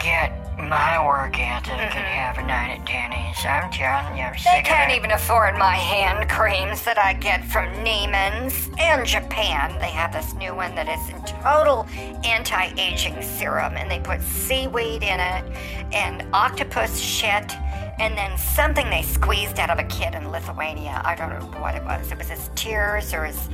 get 0.00 0.47
my 0.58 1.04
work 1.04 1.38
ethic 1.38 1.72
and 1.72 1.90
mm-hmm. 1.90 1.98
have 1.98 2.38
a 2.38 2.42
night 2.42 2.78
at 2.78 2.86
Denny's. 2.86 3.36
I'm 3.44 3.70
telling 3.70 4.18
you, 4.18 4.24
I'm 4.24 4.34
They 4.44 4.62
can't 4.62 4.92
even 4.92 5.12
afford 5.12 5.56
my 5.56 5.74
hand 5.74 6.28
creams 6.28 6.82
that 6.84 6.98
I 6.98 7.12
get 7.14 7.44
from 7.44 7.66
Neiman's 7.84 8.68
and 8.78 9.06
Japan. 9.06 9.78
They 9.80 9.90
have 9.90 10.12
this 10.12 10.34
new 10.34 10.54
one 10.54 10.74
that 10.74 10.88
is 10.88 11.08
in 11.10 11.22
total 11.42 11.86
anti-aging 12.24 13.22
serum, 13.22 13.76
and 13.76 13.90
they 13.90 14.00
put 14.00 14.20
seaweed 14.22 15.02
in 15.02 15.20
it 15.20 15.44
and 15.92 16.26
octopus 16.32 16.98
shit, 17.00 17.52
and 17.98 18.16
then 18.16 18.36
something 18.36 18.90
they 18.90 19.02
squeezed 19.02 19.58
out 19.58 19.70
of 19.70 19.78
a 19.78 19.84
kid 19.84 20.14
in 20.14 20.30
Lithuania. 20.30 21.00
I 21.04 21.14
don't 21.14 21.30
know 21.30 21.60
what 21.60 21.74
it 21.74 21.84
was. 21.84 22.10
It 22.10 22.18
was 22.18 22.28
his 22.28 22.50
tears 22.54 23.14
or 23.14 23.24
his, 23.24 23.48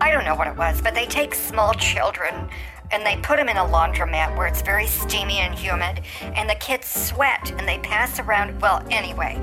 I 0.00 0.10
don't 0.10 0.24
know 0.24 0.34
what 0.34 0.48
it 0.48 0.56
was. 0.56 0.80
But 0.80 0.94
they 0.94 1.06
take 1.06 1.34
small 1.34 1.74
children 1.74 2.48
and 2.90 3.04
they 3.04 3.16
put 3.22 3.36
them 3.36 3.48
in 3.48 3.56
a 3.56 3.64
laundromat 3.64 4.36
where 4.36 4.46
it's 4.46 4.62
very 4.62 4.86
steamy 4.86 5.38
and 5.38 5.54
humid, 5.54 6.02
and 6.22 6.48
the 6.48 6.54
kids 6.56 6.86
sweat 6.86 7.50
and 7.58 7.66
they 7.68 7.78
pass 7.78 8.18
around. 8.20 8.60
Well, 8.60 8.82
anyway, 8.90 9.34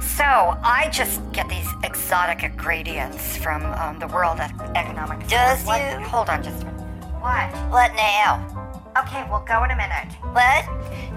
so 0.00 0.24
I 0.24 0.88
just 0.92 1.20
get 1.32 1.48
these 1.48 1.68
exotic 1.84 2.42
ingredients 2.42 3.36
from 3.36 3.64
um, 3.66 3.98
the 3.98 4.08
World 4.08 4.38
Ec- 4.40 4.52
Economic. 4.74 5.26
Does 5.28 5.64
What- 5.64 5.80
you? 5.80 6.00
Hold 6.06 6.28
on 6.28 6.42
just 6.42 6.62
a 6.62 6.66
minute. 6.66 6.80
What? 7.20 7.50
What 7.70 7.94
now? 7.94 8.57
Okay, 9.00 9.24
we'll 9.30 9.40
go 9.40 9.62
in 9.64 9.70
a 9.70 9.76
minute. 9.76 10.12
What? 10.32 10.64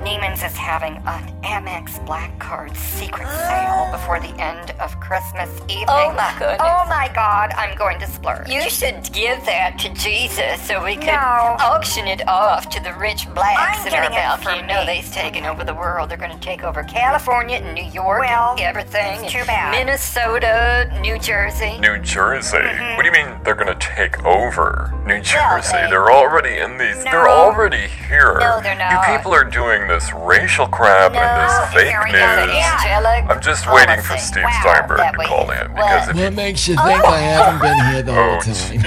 Neiman's 0.05 0.43
is 0.43 0.55
having 0.55 0.97
an 1.05 1.41
Amex 1.43 2.03
Black 2.05 2.37
Card 2.39 2.75
secret 2.75 3.27
sale 3.27 3.89
before 3.91 4.19
the 4.19 4.29
end 4.41 4.71
of 4.79 4.99
Christmas 4.99 5.49
evening. 5.67 5.85
Oh, 5.89 6.13
my 6.13 6.33
goodness. 6.39 6.57
Oh 6.59 6.85
my 6.87 7.09
God, 7.13 7.51
I'm 7.55 7.75
going 7.77 7.99
to 7.99 8.07
splurge. 8.07 8.49
You 8.49 8.69
should 8.69 9.11
give 9.13 9.43
that 9.45 9.77
to 9.79 9.89
Jesus 9.93 10.61
so 10.61 10.83
we 10.83 10.95
could 10.95 11.05
No. 11.07 11.55
auction 11.59 12.07
it 12.07 12.27
off 12.27 12.69
to 12.69 12.81
the 12.83 12.93
rich 12.95 13.31
blacks 13.33 13.81
I'm 13.81 13.87
in 13.87 13.93
our 13.93 14.01
getting 14.09 14.17
it 14.17 14.21
belt. 14.21 14.43
for 14.43 14.51
You 14.51 14.63
know 14.63 14.81
me. 14.81 14.85
they've 14.85 15.11
taken 15.11 15.45
over 15.45 15.63
the 15.63 15.73
world. 15.75 16.09
They're 16.09 16.17
going 16.17 16.31
to 16.31 16.39
take 16.39 16.63
over 16.63 16.83
California 16.83 17.57
and 17.57 17.73
New 17.75 17.89
York 17.91 18.21
Well, 18.21 18.51
and 18.51 18.61
everything. 18.61 19.23
it's 19.23 19.31
too 19.33 19.45
bad. 19.45 19.71
Minnesota, 19.71 20.91
New 21.01 21.17
Jersey. 21.19 21.77
New 21.79 21.97
Jersey. 21.99 22.57
Mm-hmm. 22.57 22.95
What 22.95 23.03
do 23.03 23.07
you 23.07 23.25
mean 23.25 23.39
they're 23.43 23.55
gonna 23.55 23.75
take 23.79 24.23
over 24.25 24.93
New 25.05 25.19
Jersey? 25.21 25.73
they- 25.73 25.89
they're 25.89 26.11
already 26.11 26.57
in 26.59 26.77
these. 26.77 27.03
They're 27.03 27.29
already 27.29 27.70
already 27.71 27.87
here. 28.07 28.37
No, 28.39 28.59
they're 28.61 28.77
not. 28.77 28.91
You 29.07 29.15
people 29.17 29.33
are 29.33 29.43
doing 29.43 29.87
this 29.87 30.11
racial 30.13 30.67
crap 30.67 31.13
and 31.13 31.41
this 31.41 31.73
fake 31.73 31.95
news. 32.05 32.13
go. 32.13 32.19
I'm 33.33 33.41
just 33.41 33.65
waiting 33.71 34.01
for. 34.01 34.17
Steve 34.17 34.43
Wow, 34.43 34.59
Steinberg 34.61 34.99
to 35.13 35.19
way. 35.19 35.25
call 35.25 35.49
in 35.51 35.73
What? 35.73 35.75
because 35.75 36.09
if 36.09 36.15
What 36.15 36.33
makes 36.33 36.67
you 36.67 36.75
think 36.75 37.03
I 37.05 37.19
haven't 37.19 37.61
been 37.61 37.79
here 37.91 38.01
the 38.03 38.13
whole 38.13 38.31
Oh, 38.31 38.39
time? 38.41 38.81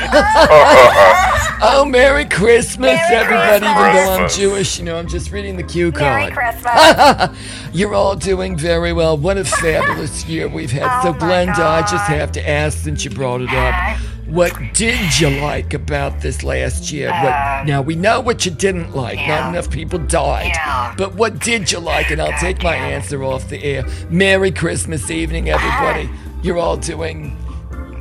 oh, 1.63 1.85
Merry 1.85 2.25
Christmas, 2.27 2.99
Merry 3.11 3.17
everybody! 3.17 3.67
Even 3.67 3.95
though 3.95 4.23
I'm 4.25 4.29
Jewish, 4.29 4.79
you 4.79 4.85
know, 4.85 4.97
I'm 4.97 5.09
just 5.09 5.31
reading 5.33 5.57
the 5.57 5.63
cue 5.63 5.91
Merry 5.93 6.31
card. 6.31 6.33
Christmas. 6.33 7.31
You're 7.73 7.95
all 7.95 8.15
doing 8.17 8.57
very 8.57 8.93
well. 8.93 9.17
What 9.17 9.39
a 9.39 9.45
fabulous 9.45 10.25
year 10.27 10.49
we've 10.49 10.71
had. 10.71 10.85
Oh 10.85 11.03
so, 11.03 11.09
Oh 11.11 11.13
my 11.13 11.19
Glenda, 11.47 11.59
I 11.59 11.81
just 11.83 12.07
have 12.07 12.33
to 12.33 12.49
ask 12.49 12.79
since 12.79 13.05
you 13.05 13.11
brought 13.11 13.41
it 13.43 13.51
up. 13.51 13.99
What 14.35 14.53
did 14.73 15.21
you 15.21 15.31
like 15.31 15.75
about 15.75 16.21
this 16.21 16.43
last 16.43 16.91
year? 16.91 17.09
What, 17.09 17.33
uh, 17.33 17.63
now, 17.65 17.81
we 17.83 17.95
know 17.95 18.21
what 18.21 18.45
you 18.45 18.51
didn't 18.51 18.93
like. 18.93 19.17
Not 19.29 19.51
enough 19.51 19.71
people 19.71 20.01
died. 20.01 20.47
Yeah. 20.49 20.93
But 20.99 21.15
what 21.15 21.39
did 21.39 21.71
you 21.71 21.79
like? 21.79 22.11
And 22.11 22.21
I'll 22.21 22.37
take 22.41 22.61
my 22.61 22.75
answer 22.75 23.23
off 23.23 23.49
the 23.49 23.63
air. 23.63 23.85
Merry 24.11 24.51
Christmas 24.51 25.09
evening, 25.09 25.51
everybody. 25.51 26.07
Uh-huh. 26.07 26.41
You're 26.43 26.59
all 26.59 26.77
doing 26.77 27.37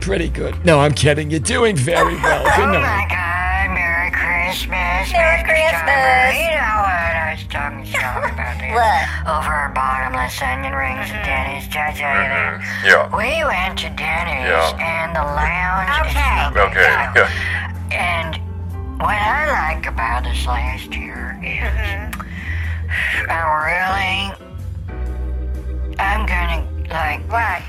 pretty 0.02 0.28
good. 0.28 0.56
No, 0.66 0.80
I'm 0.80 0.96
kidding. 0.96 1.30
You're 1.30 1.40
doing 1.40 1.76
very 1.76 2.16
well. 2.16 2.44
Good 2.44 2.78
Oh 2.78 2.82
my 2.82 3.06
God! 3.08 3.70
Merry 3.76 4.10
Christmas, 4.10 5.14
Merry 5.14 5.38
Mr. 5.38 5.46
Christmas. 5.46 5.82
Steinberg. 5.86 6.36
You 6.36 6.50
know 6.50 6.82
uh, 6.82 7.03
what? 7.34 7.40
I 7.40 7.42
was 7.42 7.44
talking 7.50 7.84
to 7.86 7.98
about 8.34 8.58
this. 8.60 8.74
What? 8.74 9.04
Over 9.28 9.52
our 9.54 9.72
bottomless 9.74 10.42
onion 10.42 10.74
rings 10.74 11.10
at 11.12 11.26
Denny's. 11.26 11.68
Did 11.68 11.78
I 11.78 11.92
tell 11.94 12.16
you 12.22 12.30
that? 12.30 12.62
Mhm. 12.62 12.86
Yeah. 12.86 13.10
We 13.16 13.44
went 13.46 13.80
to 13.80 13.90
Denny's 13.90 14.50
Yeah. 14.50 14.78
and 14.78 15.16
the 15.16 15.24
lounge. 15.24 16.08
is 16.08 16.14
Okay. 16.14 16.46
open. 16.48 16.72
Okay. 16.72 16.94
Yeah. 17.16 17.30
And 17.92 18.38
what 19.02 19.16
I 19.18 19.74
like 19.74 19.86
about 19.88 20.24
this 20.24 20.46
last 20.46 20.94
year 20.96 21.38
is 21.44 21.64
I 23.30 23.42
really, 23.66 24.34
I'm 26.00 26.26
gonna 26.26 26.66
like. 26.90 27.22
What? 27.32 27.62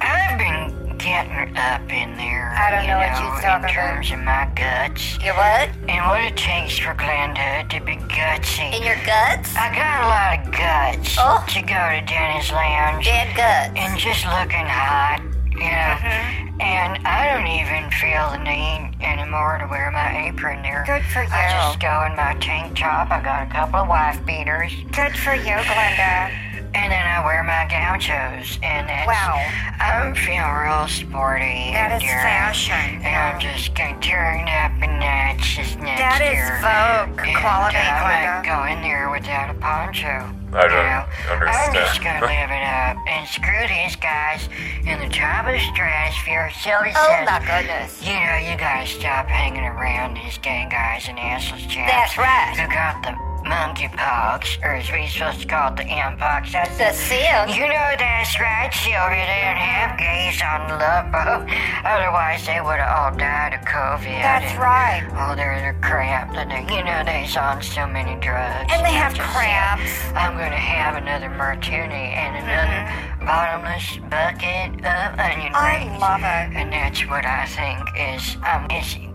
I've 0.00 0.38
been 0.38 0.75
getting 1.06 1.54
up 1.56 1.86
in 1.86 2.16
there. 2.18 2.50
I 2.58 2.74
don't 2.74 2.82
you 2.82 2.90
know 2.90 2.98
what 2.98 3.14
you're 3.22 3.38
talking 3.40 3.68
in 3.70 3.74
terms 3.74 4.10
of 4.10 4.18
my 4.26 4.50
guts 4.58 5.14
You 5.22 5.30
what? 5.38 5.70
and 5.86 6.02
what 6.10 6.18
it 6.26 6.36
takes 6.36 6.78
for 6.78 6.94
Glenda 6.98 7.62
to 7.70 7.78
be 7.86 7.94
gutsy. 8.10 8.74
In 8.74 8.82
your 8.82 8.98
guts? 9.06 9.54
I 9.54 9.70
got 9.70 10.02
a 10.02 10.08
lot 10.10 10.30
of 10.42 10.50
guts 10.50 11.14
Oh. 11.18 11.44
to 11.54 11.60
go 11.62 11.78
to 11.94 12.02
Denny's 12.10 12.50
Lounge 12.50 13.04
Dead 13.06 13.30
guts. 13.38 13.78
and 13.78 13.94
just 13.98 14.26
looking 14.26 14.66
hot, 14.66 15.22
you 15.54 15.70
know. 15.70 15.94
Mm-hmm. 16.02 16.60
And 16.60 17.06
I 17.06 17.30
don't 17.30 17.46
even 17.46 17.86
feel 18.02 18.26
the 18.34 18.42
need 18.42 18.96
anymore 19.04 19.58
to 19.62 19.66
wear 19.70 19.90
my 19.92 20.26
apron 20.26 20.62
there. 20.62 20.82
Good 20.86 21.04
for 21.12 21.22
you. 21.22 21.28
I 21.30 21.52
just 21.70 21.78
go 21.78 22.02
in 22.10 22.16
my 22.16 22.34
tank 22.40 22.76
top. 22.76 23.10
I 23.12 23.22
got 23.22 23.46
a 23.46 23.50
couple 23.52 23.80
of 23.80 23.88
wife 23.88 24.18
beaters, 24.26 24.72
Good 24.90 25.14
for 25.16 25.34
you, 25.34 25.54
Glenda. 25.70 26.32
And 26.76 26.92
then 26.92 27.06
I 27.08 27.24
wear 27.24 27.42
my 27.42 27.64
gauchos. 27.68 28.58
And 28.62 28.88
that's, 28.88 29.06
Wow. 29.08 29.40
I'm 29.80 30.14
feeling 30.14 30.52
real 30.52 30.86
sporty. 30.88 31.72
That 31.72 31.92
and 31.96 32.02
is 32.02 32.08
daring, 32.08 32.24
fashion. 32.24 33.00
And 33.02 33.14
I'm 33.16 33.40
just 33.40 33.74
getting 33.74 34.00
turned 34.00 34.48
up 34.48 34.72
and 34.84 35.00
nuts 35.00 35.56
this 35.56 35.76
next 35.76 36.00
That 36.00 36.20
is 36.20 36.36
year. 36.36 36.60
Vogue 36.60 37.20
And 37.26 37.36
quality, 37.38 37.76
I 37.80 38.00
might 38.04 38.44
Glenda. 38.44 38.44
go 38.44 38.58
in 38.72 38.78
there 38.82 39.08
without 39.10 39.50
a 39.50 39.56
poncho. 39.58 40.32
I 40.56 40.62
don't 40.68 40.86
know? 40.88 41.04
I'm 41.52 41.74
just 41.74 42.00
gonna 42.00 42.24
live 42.24 42.48
it 42.48 42.64
up 42.64 42.96
and 43.08 43.28
screw 43.28 43.66
these 43.68 43.96
guys 43.96 44.48
in 44.86 44.96
the 45.00 45.10
top 45.12 45.44
of 45.46 45.52
the 45.52 45.60
stratosphere. 45.74 46.48
Silly 46.62 46.92
Oh 46.96 47.06
says, 47.12 47.26
my 47.28 47.40
goodness. 47.44 48.00
you 48.00 48.14
know, 48.14 48.36
you 48.40 48.56
gotta 48.56 48.86
stop 48.86 49.26
hanging 49.28 49.64
around 49.64 50.14
these 50.16 50.38
gang 50.38 50.68
guys 50.70 51.08
and 51.08 51.18
assless 51.18 51.68
chaps. 51.68 51.90
That's 51.92 52.16
right. 52.16 52.56
Who 52.56 52.72
got 52.72 53.02
the 53.02 53.12
monkeypox, 53.46 54.62
or 54.62 54.74
as 54.74 54.90
we 54.90 55.06
supposed 55.06 55.40
to 55.40 55.46
call 55.46 55.72
it, 55.72 55.76
the 55.76 55.84
mpox. 55.84 56.52
That's 56.52 56.76
The 56.78 56.92
seal. 56.92 57.46
You 57.46 57.66
know 57.70 57.88
that's 57.98 58.38
right, 58.40 58.70
Sylvia. 58.74 59.24
They 59.26 59.42
don't 59.46 59.62
have 59.62 59.98
gays 59.98 60.42
on 60.42 60.68
the 60.68 60.76
love 60.76 61.06
boat. 61.14 61.46
Otherwise, 61.86 62.44
they 62.46 62.60
would 62.60 62.78
have 62.82 62.90
all 62.90 63.18
died 63.18 63.54
of 63.54 63.62
COVID. 63.62 64.18
That's 64.20 64.50
and 64.52 64.58
right. 64.60 65.02
All 65.14 65.36
their 65.36 65.54
other 65.54 65.78
crap 65.80 66.34
that 66.34 66.48
they, 66.50 66.66
you 66.74 66.82
know, 66.82 67.02
they's 67.04 67.36
on 67.36 67.62
so 67.62 67.86
many 67.86 68.18
drugs. 68.20 68.70
And 68.72 68.84
they 68.84 68.92
have 68.92 69.14
Just, 69.14 69.30
crabs. 69.30 69.90
I'm 70.14 70.34
gonna 70.36 70.56
have 70.56 70.96
another 70.96 71.30
martini 71.30 72.12
and 72.18 72.36
another 72.42 72.82
bottomless 73.24 73.98
bucket 74.10 74.74
of 74.82 75.18
onion 75.18 75.52
rings. 75.54 75.54
I 75.54 75.98
love 75.98 76.20
it. 76.20 76.56
And 76.58 76.72
that's 76.72 77.00
what 77.08 77.24
I 77.24 77.46
think 77.46 77.78
is, 77.94 78.36
um, 78.46 78.66
is, 78.70 79.05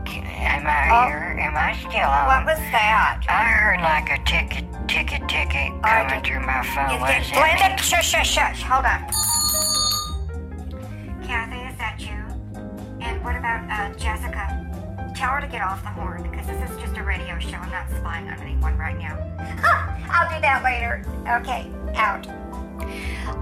am 0.41 0.65
I 0.67 0.89
Oh. 0.91 1.08
here? 1.08 1.38
Am 1.39 1.56
I 1.56 1.73
still 1.77 2.10
on? 2.10 2.25
What 2.27 2.45
was 2.45 2.60
that? 2.71 3.21
I 3.30 3.43
heard 3.45 3.82
like 3.82 4.10
a 4.12 4.23
ticket, 4.25 4.65
ticket, 4.88 5.27
ticket 5.30 5.71
I 5.84 6.04
coming 6.06 6.23
through 6.23 6.41
my 6.45 6.63
phone. 6.73 6.95
Is 6.95 7.01
What 7.01 7.12
it 7.12 7.19
does 7.19 7.32
that 7.32 7.60
mean? 7.62 7.77
Glenda? 7.77 7.77
Shush, 7.80 8.10
shush, 8.12 8.30
shush. 8.32 8.62
Hold 8.63 8.86
on. 8.86 9.01
Kathy, 11.25 11.60
is 11.69 11.77
that 11.77 11.97
you? 11.99 12.17
And 13.01 13.23
what 13.23 13.36
about 13.36 13.63
uh, 13.69 13.93
Jessica? 13.97 14.58
Tell 15.15 15.30
her 15.32 15.41
to 15.41 15.47
get 15.47 15.62
off 15.62 15.82
the 15.84 15.89
horn 15.89 16.23
because 16.23 16.47
this 16.47 16.69
is 16.69 16.77
just 16.82 16.97
a 16.97 17.04
radio 17.04 17.38
show. 17.39 17.58
I'm 17.58 17.69
not 17.71 17.89
spying 17.97 18.27
on 18.27 18.39
anyone 18.39 18.77
right 18.77 18.97
now. 18.97 19.15
I'll 20.10 20.30
do 20.34 20.41
that 20.41 20.62
later. 20.63 21.04
Okay, 21.41 21.69
out. 21.95 22.27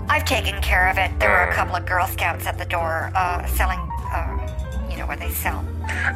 I've 0.09 0.25
taken 0.25 0.61
care 0.61 0.89
of 0.89 0.97
it. 0.97 1.11
There 1.19 1.29
were 1.29 1.43
a 1.49 1.53
couple 1.53 1.75
of 1.75 1.85
Girl 1.85 2.05
Scouts 2.07 2.45
at 2.45 2.57
the 2.57 2.65
door 2.65 3.11
uh, 3.15 3.45
selling, 3.47 3.79
uh, 4.13 4.87
you 4.91 4.97
know, 4.97 5.05
where 5.07 5.17
they 5.17 5.29
sell. 5.29 5.63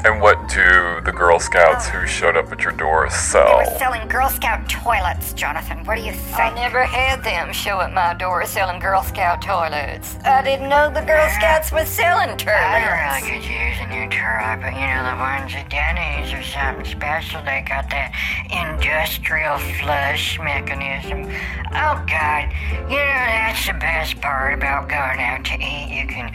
And 0.06 0.22
what 0.22 0.50
do 0.50 1.02
the 1.06 1.12
Girl 1.12 1.40
Scouts 1.40 1.88
who 1.88 2.06
showed 2.06 2.36
up 2.38 2.52
at 2.52 2.62
your 2.62 2.74
door 2.74 3.10
sell? 3.10 3.60
They 3.60 3.66
sell? 3.66 3.74
were 3.74 3.80
selling 3.80 4.08
Girl 4.08 4.30
Scout 4.30 4.70
toilets, 4.70 5.34
Jonathan. 5.34 5.84
What 5.86 5.98
do 5.98 6.04
you 6.04 6.14
think? 6.14 6.40
I 6.40 6.54
never 6.54 6.84
had 6.84 7.24
them 7.24 7.54
show 7.54 7.80
at 7.82 7.94
my 7.94 8.14
door 8.14 8.46
selling 8.46 8.80
Girl 8.80 9.04
Scout 9.04 9.42
toilets. 9.42 10.18
I 10.26 10.42
didn't 10.44 10.70
know 10.70 10.92
the 10.94 11.02
Girl 11.02 11.26
ah. 11.26 11.36
Scouts 11.40 11.72
was 11.72 11.88
selling 11.88 12.38
toilets. 12.38 12.50
I 12.50 12.84
toilets. 12.84 13.28
really 13.28 13.40
could 13.40 13.50
use 13.50 13.78
a 13.80 13.88
new 13.88 14.10
toilet, 14.10 14.60
but 14.62 14.74
you 14.74 14.88
know 14.88 15.04
the 15.08 15.18
ones 15.20 15.54
at 15.56 15.70
Denny's 15.70 16.34
or 16.34 16.44
something 16.44 16.86
special. 16.86 17.42
They 17.44 17.64
got 17.68 17.90
that 17.90 18.12
industrial 18.52 19.58
flush 19.80 20.40
mechanism. 20.40 21.32
Oh 21.74 21.98
God, 22.08 22.52
you 22.90 22.98
know 22.98 23.26
that's 23.34 23.66
the 23.68 23.74
best 23.74 24.20
part 24.22 24.54
about 24.54 24.90
going 24.90 25.20
out 25.20 25.44
to 25.46 25.56
eat. 25.56 25.90
You 25.90 26.08
can 26.08 26.30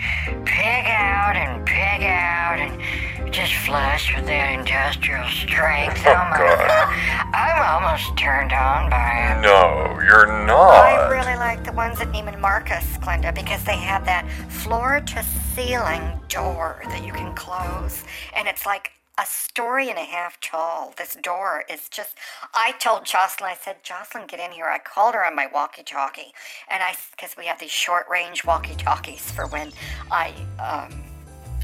pig 0.44 0.87
out 0.87 1.37
and 1.37 1.64
pig 1.66 2.03
out 2.03 2.59
and 2.59 3.27
just 3.28 3.52
flush 3.54 4.14
with 4.14 4.26
that 4.26 4.58
industrial 4.58 5.26
strength. 5.28 6.02
Oh, 6.06 6.14
my 6.30 6.38
God. 6.38 7.30
I'm 7.34 7.82
almost 7.82 8.16
turned 8.16 8.52
on 8.52 8.90
by 8.90 9.36
it. 9.36 9.42
No, 9.42 9.98
you're 10.04 10.26
not. 10.46 10.70
I 10.70 11.08
really 11.08 11.38
like 11.38 11.64
the 11.64 11.72
ones 11.72 12.00
at 12.00 12.08
Neiman 12.08 12.40
Marcus, 12.40 12.84
Glenda, 12.98 13.34
because 13.34 13.64
they 13.64 13.76
have 13.76 14.04
that 14.04 14.28
floor 14.50 15.00
to 15.00 15.24
ceiling 15.54 16.18
door 16.28 16.82
that 16.86 17.04
you 17.04 17.12
can 17.12 17.34
close. 17.34 18.04
And 18.34 18.48
it's 18.48 18.64
like 18.66 18.92
a 19.18 19.26
story 19.26 19.90
and 19.90 19.98
a 19.98 20.04
half 20.04 20.40
tall. 20.40 20.94
This 20.96 21.16
door 21.16 21.64
is 21.68 21.88
just. 21.88 22.16
I 22.54 22.72
told 22.78 23.04
Jocelyn, 23.04 23.50
I 23.50 23.56
said, 23.60 23.82
Jocelyn, 23.82 24.26
get 24.26 24.38
in 24.38 24.52
here. 24.52 24.66
I 24.66 24.78
called 24.78 25.14
her 25.14 25.26
on 25.26 25.34
my 25.34 25.48
walkie 25.52 25.82
talkie. 25.82 26.32
And 26.70 26.82
I, 26.82 26.94
because 27.10 27.36
we 27.36 27.46
have 27.46 27.58
these 27.58 27.70
short 27.70 28.06
range 28.08 28.44
walkie 28.44 28.76
talkies 28.76 29.30
for 29.30 29.46
when 29.48 29.72
I, 30.10 30.32
um, 30.60 31.02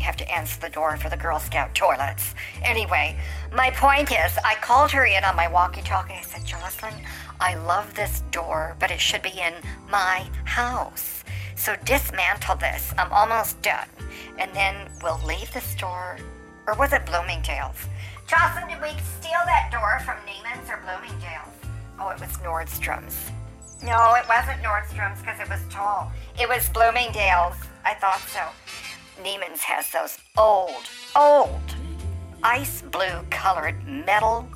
have 0.01 0.17
to 0.17 0.31
answer 0.31 0.61
the 0.61 0.69
door 0.69 0.97
for 0.97 1.09
the 1.09 1.17
Girl 1.17 1.39
Scout 1.39 1.75
toilets. 1.75 2.35
Anyway, 2.63 3.17
my 3.53 3.71
point 3.71 4.11
is, 4.11 4.37
I 4.45 4.57
called 4.61 4.91
her 4.93 5.05
in 5.07 5.25
on 5.25 5.37
my 5.37 5.49
walkie 5.49 5.83
talkie. 5.83 6.15
I 6.15 6.23
said, 6.23 6.45
Jocelyn, 6.45 6.95
I 7.41 7.55
love 7.55 7.95
this 7.95 8.23
door, 8.31 8.77
but 8.79 8.91
it 8.91 9.01
should 9.01 9.23
be 9.23 9.39
in 9.41 9.55
my 9.91 10.29
house. 10.45 11.25
So 11.57 11.77
dismantle 11.85 12.57
this. 12.57 12.93
I'm 12.99 13.13
almost 13.13 13.61
done. 13.63 13.89
And 14.39 14.53
then 14.55 14.89
we'll 15.03 15.21
leave 15.25 15.53
the 15.53 15.61
store. 15.61 16.19
Or 16.67 16.75
was 16.75 16.93
it 16.93 17.07
Bloomingdale's? 17.07 17.77
Jocelyn, 18.27 18.69
did 18.69 18.83
we 18.83 18.89
steal 19.19 19.41
that 19.45 19.71
door 19.71 20.01
from 20.05 20.17
Neiman's 20.27 20.69
or 20.71 20.81
Bloomingdale's? 20.85 21.55
Oh, 21.99 22.09
it 22.09 22.21
was 22.21 22.37
Nordstrom's. 22.39 23.31
No, 23.83 24.15
it 24.15 24.27
wasn't 24.29 24.63
Nordstrom's 24.63 25.21
because 25.21 25.39
it 25.41 25.49
was 25.49 25.61
tall. 25.71 26.11
It 26.41 26.49
was 26.49 26.69
Bloomingdale's. 26.71 27.57
I 27.85 27.95
thought 27.95 28.21
so. 28.29 28.41
Neiman's 29.23 29.63
has 29.63 29.91
those 29.91 30.19
old, 30.37 30.89
old, 31.15 31.75
ice 32.43 32.83
blue 32.83 33.23
colored 33.31 33.77
metal 33.87 34.49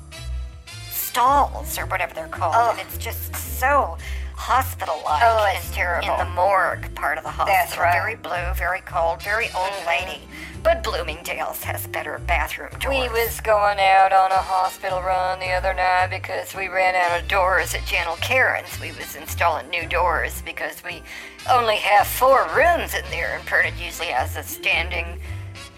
stalls 0.91 1.77
or 1.77 1.85
whatever 1.87 2.13
they're 2.13 2.27
called. 2.27 2.77
And 2.77 2.87
it's 2.87 2.97
just 2.97 3.35
so 3.35 3.97
hospital-like. 4.39 5.21
Oh, 5.21 5.53
it's 5.53 5.69
terrible. 5.71 6.09
In 6.13 6.17
the 6.17 6.33
morgue 6.33 6.95
part 6.95 7.17
of 7.17 7.23
the 7.25 7.29
hospital. 7.29 7.53
That's 7.53 7.77
right. 7.77 7.93
Very 7.93 8.15
blue, 8.15 8.53
very 8.55 8.79
cold, 8.81 9.21
very 9.21 9.49
old 9.55 9.85
lady. 9.85 10.21
But 10.63 10.83
Bloomingdale's 10.83 11.61
has 11.63 11.87
better 11.87 12.19
bathroom 12.25 12.69
doors. 12.79 12.95
We 12.95 13.09
was 13.09 13.39
going 13.41 13.79
out 13.79 14.11
on 14.11 14.31
a 14.31 14.37
hospital 14.37 15.01
run 15.01 15.39
the 15.39 15.51
other 15.51 15.73
night 15.73 16.07
because 16.09 16.55
we 16.55 16.67
ran 16.67 16.95
out 16.95 17.21
of 17.21 17.27
doors 17.27 17.73
at 17.75 17.85
Gentle 17.85 18.15
Karen's. 18.17 18.79
We 18.79 18.91
was 18.93 19.15
installing 19.15 19.69
new 19.69 19.85
doors 19.85 20.41
because 20.41 20.83
we 20.83 21.03
only 21.49 21.75
have 21.75 22.07
four 22.07 22.47
rooms 22.55 22.93
in 22.93 23.03
there, 23.11 23.35
and 23.37 23.45
Pernod 23.45 23.77
usually 23.77 24.09
has 24.09 24.35
a 24.35 24.43
standing 24.43 25.19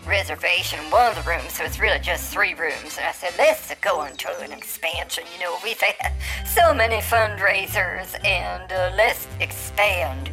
reservation 0.05 0.79
one 0.89 1.15
of 1.15 1.23
the 1.23 1.29
rooms, 1.29 1.53
so 1.53 1.63
it's 1.63 1.79
really 1.79 1.99
just 1.99 2.33
three 2.33 2.53
rooms. 2.53 2.97
And 2.97 3.05
I 3.05 3.11
said, 3.11 3.33
let's 3.37 3.73
go 3.81 4.03
into 4.05 4.29
an 4.41 4.51
expansion. 4.51 5.23
You 5.33 5.43
know, 5.43 5.57
we've 5.63 5.79
had 5.79 6.13
so 6.45 6.73
many 6.73 6.97
fundraisers, 6.97 8.13
and 8.25 8.71
uh, 8.71 8.91
let's 8.95 9.27
expand 9.39 10.31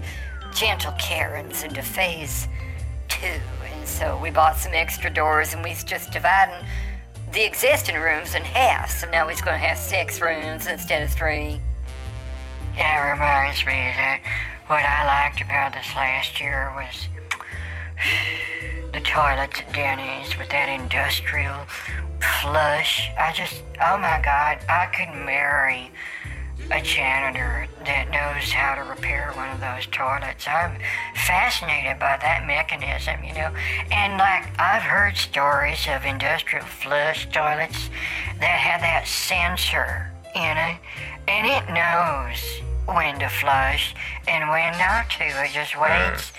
Gentle 0.54 0.92
Karens 0.98 1.62
into 1.62 1.83
phase 1.83 2.48
two. 3.09 3.26
And 3.26 3.88
so 3.88 4.18
we 4.22 4.31
bought 4.31 4.57
some 4.57 4.72
extra 4.74 5.11
doors, 5.11 5.54
and 5.54 5.62
we're 5.62 5.74
just 5.74 6.11
dividing 6.12 6.66
the 7.33 7.44
existing 7.44 7.96
rooms 7.96 8.35
in 8.35 8.42
half. 8.42 8.90
So 8.90 9.11
now 9.11 9.28
he's 9.28 9.40
going 9.40 9.59
to 9.59 9.66
have 9.66 9.78
six 9.78 10.20
rooms 10.20 10.66
instead 10.66 11.02
of 11.02 11.11
three. 11.11 11.61
It 12.76 13.11
reminds 13.11 13.59
me 13.66 13.72
that 13.72 14.20
what 14.68 14.85
I 14.85 15.04
liked 15.07 15.40
about 15.40 15.72
this 15.72 15.94
last 15.96 16.40
year 16.40 16.72
was 16.76 17.09
the 18.92 19.00
toilets 19.00 19.61
at 19.61 19.72
Denny's 19.72 20.37
with 20.38 20.48
that 20.50 20.68
industrial 20.68 21.66
flush. 22.42 23.11
I 23.18 23.32
just, 23.32 23.62
oh 23.80 23.98
my 23.98 24.20
god, 24.24 24.58
I 24.68 24.87
could 24.87 25.14
marry 25.24 25.90
a 26.70 26.82
janitor 26.82 27.66
that 27.84 28.11
knows 28.11 28.52
how 28.52 28.74
to 28.74 28.82
repair 28.82 29.32
one 29.34 29.48
of 29.50 29.61
those 29.61 29.87
toilets. 29.87 30.46
I'm 30.46 30.78
fascinated 31.14 31.98
by 31.98 32.18
that 32.20 32.46
mechanism, 32.46 33.24
you 33.24 33.32
know. 33.34 33.50
And 33.90 34.18
like, 34.18 34.52
I've 34.58 34.82
heard 34.82 35.16
stories 35.16 35.87
of 35.88 36.04
industrial 36.04 36.66
flush 36.66 37.28
toilets 37.30 37.88
that 38.40 38.58
have 38.61 38.80
that 38.82 39.06
sensor 39.06 40.12
in 40.34 40.56
it, 40.58 40.78
and 41.26 41.46
it 41.46 41.64
knows 41.72 42.61
when 42.94 43.18
to 43.20 43.28
flush 43.28 43.94
and 44.26 44.48
when 44.50 44.72
not 44.78 45.08
to. 45.11 45.24
It 45.24 45.52
just 45.52 45.78
waits. 45.78 46.30
Mm. 46.30 46.37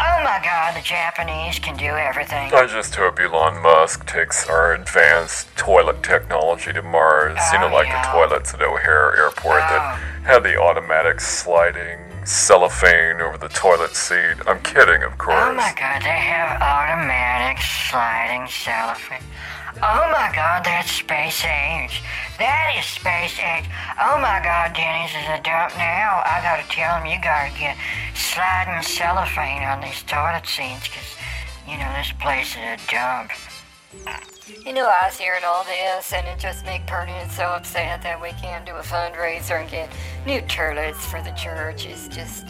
Oh 0.00 0.20
my 0.24 0.40
god, 0.42 0.74
the 0.76 0.82
Japanese 0.82 1.58
can 1.58 1.76
do 1.76 1.84
everything. 1.84 2.52
I 2.52 2.66
just 2.66 2.94
hope 2.94 3.20
Elon 3.20 3.62
Musk 3.62 4.06
takes 4.06 4.48
our 4.48 4.72
advanced 4.74 5.54
toilet 5.56 6.02
technology 6.02 6.72
to 6.72 6.82
Mars. 6.82 7.38
you 7.52 7.58
know, 7.58 7.68
Oh, 7.68 7.72
like 7.74 7.86
yeah. 7.88 8.02
the 8.02 8.08
toilets 8.08 8.54
at 8.54 8.62
O'Hare 8.62 9.16
Airport 9.16 9.60
that 9.60 9.98
Oh. 10.00 10.24
had 10.26 10.42
the 10.42 10.60
automatic 10.60 11.20
sliding 11.20 11.98
cellophane 12.24 13.20
over 13.20 13.36
the 13.38 13.48
toilet 13.48 13.94
seat. 13.94 14.36
I'm 14.46 14.60
kidding, 14.62 15.02
of 15.02 15.18
course. 15.18 15.44
Oh 15.46 15.54
my 15.54 15.72
god, 15.76 16.02
they 16.02 16.08
have 16.08 16.60
automatic 16.62 17.62
sliding 17.62 18.46
cellophane. 18.48 19.22
Oh 19.76 20.08
my 20.12 20.30
god, 20.34 20.64
that's 20.64 20.90
space 20.90 21.44
age. 21.44 22.02
That 22.38 22.74
is 22.78 22.84
space 22.84 23.38
age. 23.40 23.64
Oh 24.00 24.18
my 24.20 24.40
god, 24.44 24.74
Denny's 24.74 25.10
is 25.10 25.28
a 25.32 25.40
dump 25.42 25.72
now. 25.78 26.22
I 26.26 26.40
gotta 26.42 26.68
tell 26.68 27.00
him 27.00 27.06
you 27.06 27.18
gotta 27.22 27.50
get 27.58 27.76
sliding 28.14 28.82
cellophane 28.82 29.62
on 29.62 29.80
these 29.80 30.02
toilet 30.02 30.46
seats, 30.46 30.88
cause, 30.88 31.16
you 31.66 31.78
know, 31.78 31.88
this 31.96 32.12
place 32.20 32.52
is 32.52 32.76
a 32.76 32.78
dump. 32.90 33.32
You 34.64 34.72
know, 34.72 34.86
I 34.86 35.06
was 35.06 35.18
hearing 35.18 35.44
all 35.44 35.64
this, 35.64 36.12
and 36.12 36.26
it 36.26 36.38
just 36.38 36.64
made 36.64 36.86
Pernian 36.86 37.30
so 37.30 37.44
upset 37.44 38.02
that 38.02 38.20
we 38.20 38.30
can't 38.32 38.66
do 38.66 38.72
a 38.72 38.82
fundraiser 38.82 39.60
and 39.60 39.70
get 39.70 39.90
new 40.26 40.40
toilets 40.42 41.04
for 41.06 41.22
the 41.22 41.32
church. 41.32 41.86
It's 41.86 42.08
just, 42.08 42.46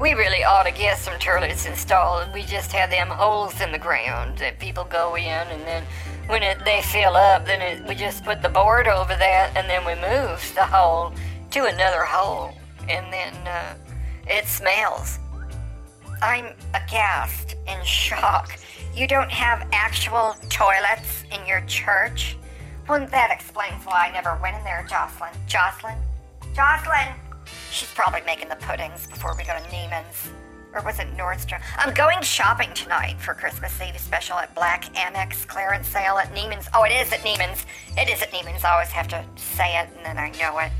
we 0.00 0.12
really 0.14 0.44
ought 0.44 0.64
to 0.64 0.72
get 0.72 0.98
some 0.98 1.18
toilets 1.18 1.66
installed. 1.66 2.32
We 2.32 2.42
just 2.42 2.72
have 2.72 2.90
them 2.90 3.08
holes 3.08 3.60
in 3.60 3.72
the 3.72 3.78
ground 3.78 4.38
that 4.38 4.58
people 4.58 4.84
go 4.84 5.16
in, 5.16 5.24
and 5.24 5.62
then 5.62 5.84
when 6.26 6.42
it, 6.42 6.64
they 6.64 6.82
fill 6.82 7.16
up, 7.16 7.46
then 7.46 7.60
it, 7.62 7.86
we 7.86 7.94
just 7.94 8.24
put 8.24 8.42
the 8.42 8.48
board 8.48 8.88
over 8.88 9.14
that, 9.14 9.52
and 9.56 9.68
then 9.68 9.84
we 9.84 9.94
move 9.94 10.52
the 10.54 10.64
hole 10.64 11.12
to 11.50 11.64
another 11.66 12.04
hole, 12.04 12.52
and 12.88 13.12
then 13.12 13.34
uh, 13.46 13.74
it 14.26 14.46
smells. 14.46 15.18
I'm 16.22 16.54
aghast, 16.74 17.56
in 17.68 17.84
shock. 17.84 18.58
You 18.94 19.06
don't 19.06 19.30
have 19.30 19.68
actual 19.72 20.34
toilets 20.48 21.24
in 21.30 21.46
your 21.46 21.60
church? 21.62 22.36
Well, 22.88 23.06
that 23.06 23.30
explains 23.30 23.84
why 23.84 24.08
I 24.08 24.12
never 24.12 24.38
went 24.42 24.56
in 24.56 24.64
there, 24.64 24.86
Jocelyn. 24.88 25.32
Jocelyn? 25.46 25.98
Jocelyn! 26.54 27.14
She's 27.70 27.92
probably 27.92 28.22
making 28.22 28.48
the 28.48 28.56
puddings 28.56 29.06
before 29.06 29.36
we 29.36 29.44
go 29.44 29.52
to 29.52 29.64
Neiman's. 29.68 30.30
Or 30.76 30.82
was 30.82 30.98
it 30.98 31.06
Nordstrom? 31.16 31.62
I'm 31.78 31.94
going 31.94 32.20
shopping 32.20 32.68
tonight 32.74 33.16
for 33.18 33.32
Christmas 33.32 33.80
Eve 33.80 33.98
special 33.98 34.36
at 34.36 34.54
Black 34.54 34.84
Amex 34.92 35.46
clearance 35.46 35.88
sale 35.88 36.18
at 36.18 36.30
Neiman's. 36.34 36.68
Oh, 36.74 36.84
it 36.84 36.90
is 36.92 37.10
at 37.14 37.20
Neiman's. 37.20 37.64
It 37.96 38.10
is 38.10 38.20
at 38.20 38.30
Neiman's. 38.30 38.62
I 38.62 38.72
always 38.74 38.90
have 38.90 39.08
to 39.08 39.24
say 39.36 39.78
it 39.80 39.88
and 39.96 40.04
then 40.04 40.18
I 40.18 40.28
know 40.38 40.58
it. 40.58 40.70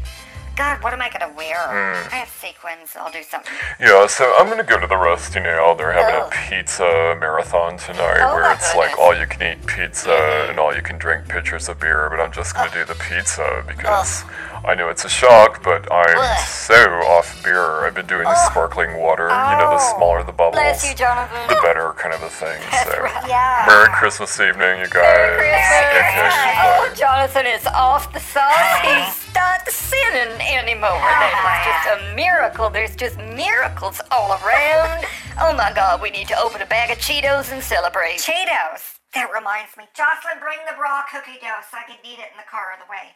God, 0.55 0.83
what 0.83 0.93
am 0.95 1.01
I 1.03 1.11
gonna 1.11 1.33
wear? 1.35 1.57
Hmm. 1.69 2.13
I 2.15 2.17
have 2.19 2.29
sequins. 2.29 2.95
I'll 2.95 3.11
do 3.11 3.23
something. 3.23 3.53
Yeah, 3.81 4.07
so 4.07 4.35
I'm 4.39 4.49
gonna 4.51 4.65
go 4.65 4.79
to 4.79 4.87
the 4.87 4.97
Rusty 4.97 5.41
Nail. 5.41 5.75
They're 5.75 5.93
having 5.93 6.15
Oh. 6.15 6.29
a 6.29 6.31
pizza 6.49 7.17
marathon 7.19 7.77
tonight 7.79 8.21
Oh 8.21 8.35
where 8.35 8.53
it's 8.53 8.75
like 8.75 8.91
goodness. 8.93 8.99
all 8.99 9.15
you 9.19 9.27
can 9.27 9.43
eat 9.59 9.67
pizza 9.67 10.47
and 10.51 10.59
all 10.59 10.75
you 10.75 10.81
can 10.83 10.97
drink 10.99 11.29
pitchers 11.29 11.69
of 11.71 11.81
beer, 11.81 12.09
but 12.11 12.21
I'm 12.21 12.33
just 12.33 12.55
gonna 12.55 12.71
do 12.71 12.85
the 12.85 12.95
pizza 12.95 13.65
because 13.67 14.25
I 14.67 14.75
know 14.75 14.89
it's 14.89 15.05
a 15.05 15.09
shock, 15.09 15.63
but 15.63 15.87
I'm 15.93 16.19
Ugh. 16.19 16.39
so 16.49 16.75
off 17.07 17.41
beer. 17.45 17.87
I've 17.87 17.95
been 17.95 18.07
doing 18.07 18.25
the 18.25 18.35
sparkling 18.51 18.97
water, 18.99 19.29
you 19.29 19.57
know, 19.63 19.71
the 19.71 19.79
Oh. 19.81 19.95
smaller 19.97 20.23
the 20.25 20.33
bubbles, 20.33 20.55
Bless 20.57 20.83
you, 20.89 20.93
Jonathan. 20.95 21.47
the 21.47 21.55
better 21.63 21.93
kind 21.97 22.13
of 22.13 22.23
a 22.25 22.29
thing. 22.29 22.61
so 22.83 23.07
Yeah. 23.29 23.65
Merry 23.69 23.89
Christmas 23.95 24.39
evening, 24.41 24.81
you 24.81 24.89
guys. 24.89 25.39
Okay, 25.39 26.59
Oh. 26.63 26.93
Jonathan 26.97 27.47
is 27.47 27.65
off 27.69 28.13
the 28.13 28.19
sauce. 28.19 28.81
He's 28.83 29.35
not 29.37 29.69
sinning 29.71 30.35
anymore. 30.43 30.99
That 30.99 31.31
is 31.31 31.67
just 31.71 31.87
a 32.03 32.15
miracle. 32.17 32.69
There's 32.69 32.97
just 32.97 33.19
miracles 33.19 34.01
all 34.11 34.33
around. 34.43 35.07
Oh 35.41 35.53
my 35.55 35.71
God, 35.73 36.01
we 36.03 36.11
need 36.11 36.27
to 36.29 36.39
open 36.41 36.61
a 36.61 36.67
bag 36.67 36.91
of 36.91 36.99
Cheetos 36.99 37.53
and 37.53 37.63
celebrate. 37.63 38.19
Cheetos. 38.19 38.99
That 39.15 39.31
reminds 39.33 39.77
me. 39.77 39.85
Jocelyn, 39.95 40.41
bring 40.41 40.59
the 40.69 40.75
raw 40.81 41.03
cookie 41.11 41.39
dough 41.41 41.63
so 41.71 41.79
I 41.79 41.85
can 41.87 41.97
eat 42.03 42.19
it 42.19 42.29
in 42.33 42.37
the 42.37 42.49
car 42.51 42.73
on 42.75 42.81
the 42.85 42.91
way. 42.91 43.15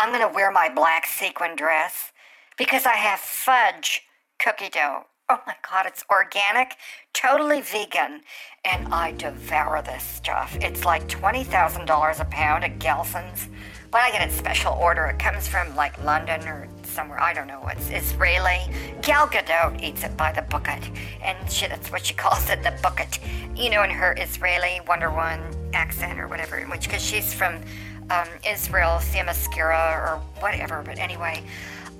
I'm 0.00 0.12
gonna 0.12 0.32
wear 0.32 0.52
my 0.52 0.68
black 0.68 1.06
sequin 1.06 1.56
dress 1.56 2.12
because 2.56 2.86
I 2.86 2.92
have 2.92 3.18
fudge 3.18 4.02
cookie 4.38 4.68
dough. 4.68 5.06
Oh 5.28 5.40
my 5.44 5.56
god, 5.68 5.86
it's 5.86 6.04
organic, 6.08 6.76
totally 7.12 7.60
vegan, 7.60 8.20
and 8.64 8.94
I 8.94 9.10
devour 9.10 9.82
this 9.82 10.04
stuff. 10.04 10.56
It's 10.60 10.84
like 10.84 11.08
$20,000 11.08 12.20
a 12.20 12.24
pound 12.26 12.62
at 12.62 12.78
Gelson's. 12.78 13.48
But 13.90 14.02
I 14.02 14.12
get 14.12 14.28
it 14.28 14.32
special 14.32 14.72
order. 14.74 15.06
It 15.06 15.18
comes 15.18 15.48
from 15.48 15.74
like 15.74 16.02
London 16.04 16.46
or 16.46 16.68
somewhere. 16.84 17.20
I 17.20 17.34
don't 17.34 17.48
know. 17.48 17.66
It's 17.66 17.90
Israeli. 17.90 18.72
Gal 19.02 19.26
Gadot 19.26 19.82
eats 19.82 20.04
it 20.04 20.16
by 20.16 20.30
the 20.30 20.42
bucket. 20.42 20.90
And 21.22 21.50
she, 21.50 21.66
that's 21.66 21.90
what 21.90 22.06
she 22.06 22.14
calls 22.24 22.48
it, 22.50 22.62
the 22.62 22.78
bucket. 22.82 23.18
You 23.56 23.70
know, 23.70 23.82
in 23.82 23.90
her 23.90 24.14
Israeli 24.16 24.80
Wonder 24.86 25.10
Woman 25.10 25.42
accent 25.72 26.20
or 26.20 26.28
whatever, 26.28 26.60
which, 26.66 26.84
because 26.84 27.02
she's 27.02 27.34
from 27.34 27.60
um, 28.10 28.28
Israel, 28.46 28.98
Themyscira 29.00 29.98
or 29.98 30.20
whatever. 30.40 30.82
But 30.84 30.98
anyway, 30.98 31.42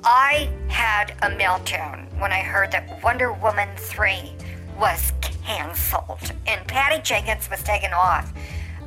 I 0.04 0.50
had 0.68 1.12
a 1.22 1.30
meltdown 1.30 2.06
when 2.18 2.32
I 2.32 2.40
heard 2.40 2.70
that 2.72 3.02
Wonder 3.02 3.32
Woman 3.32 3.68
3 3.76 4.32
was 4.78 5.12
canceled 5.22 6.32
and 6.46 6.66
Patty 6.66 7.02
Jenkins 7.02 7.50
was 7.50 7.62
taken 7.62 7.92
off 7.92 8.32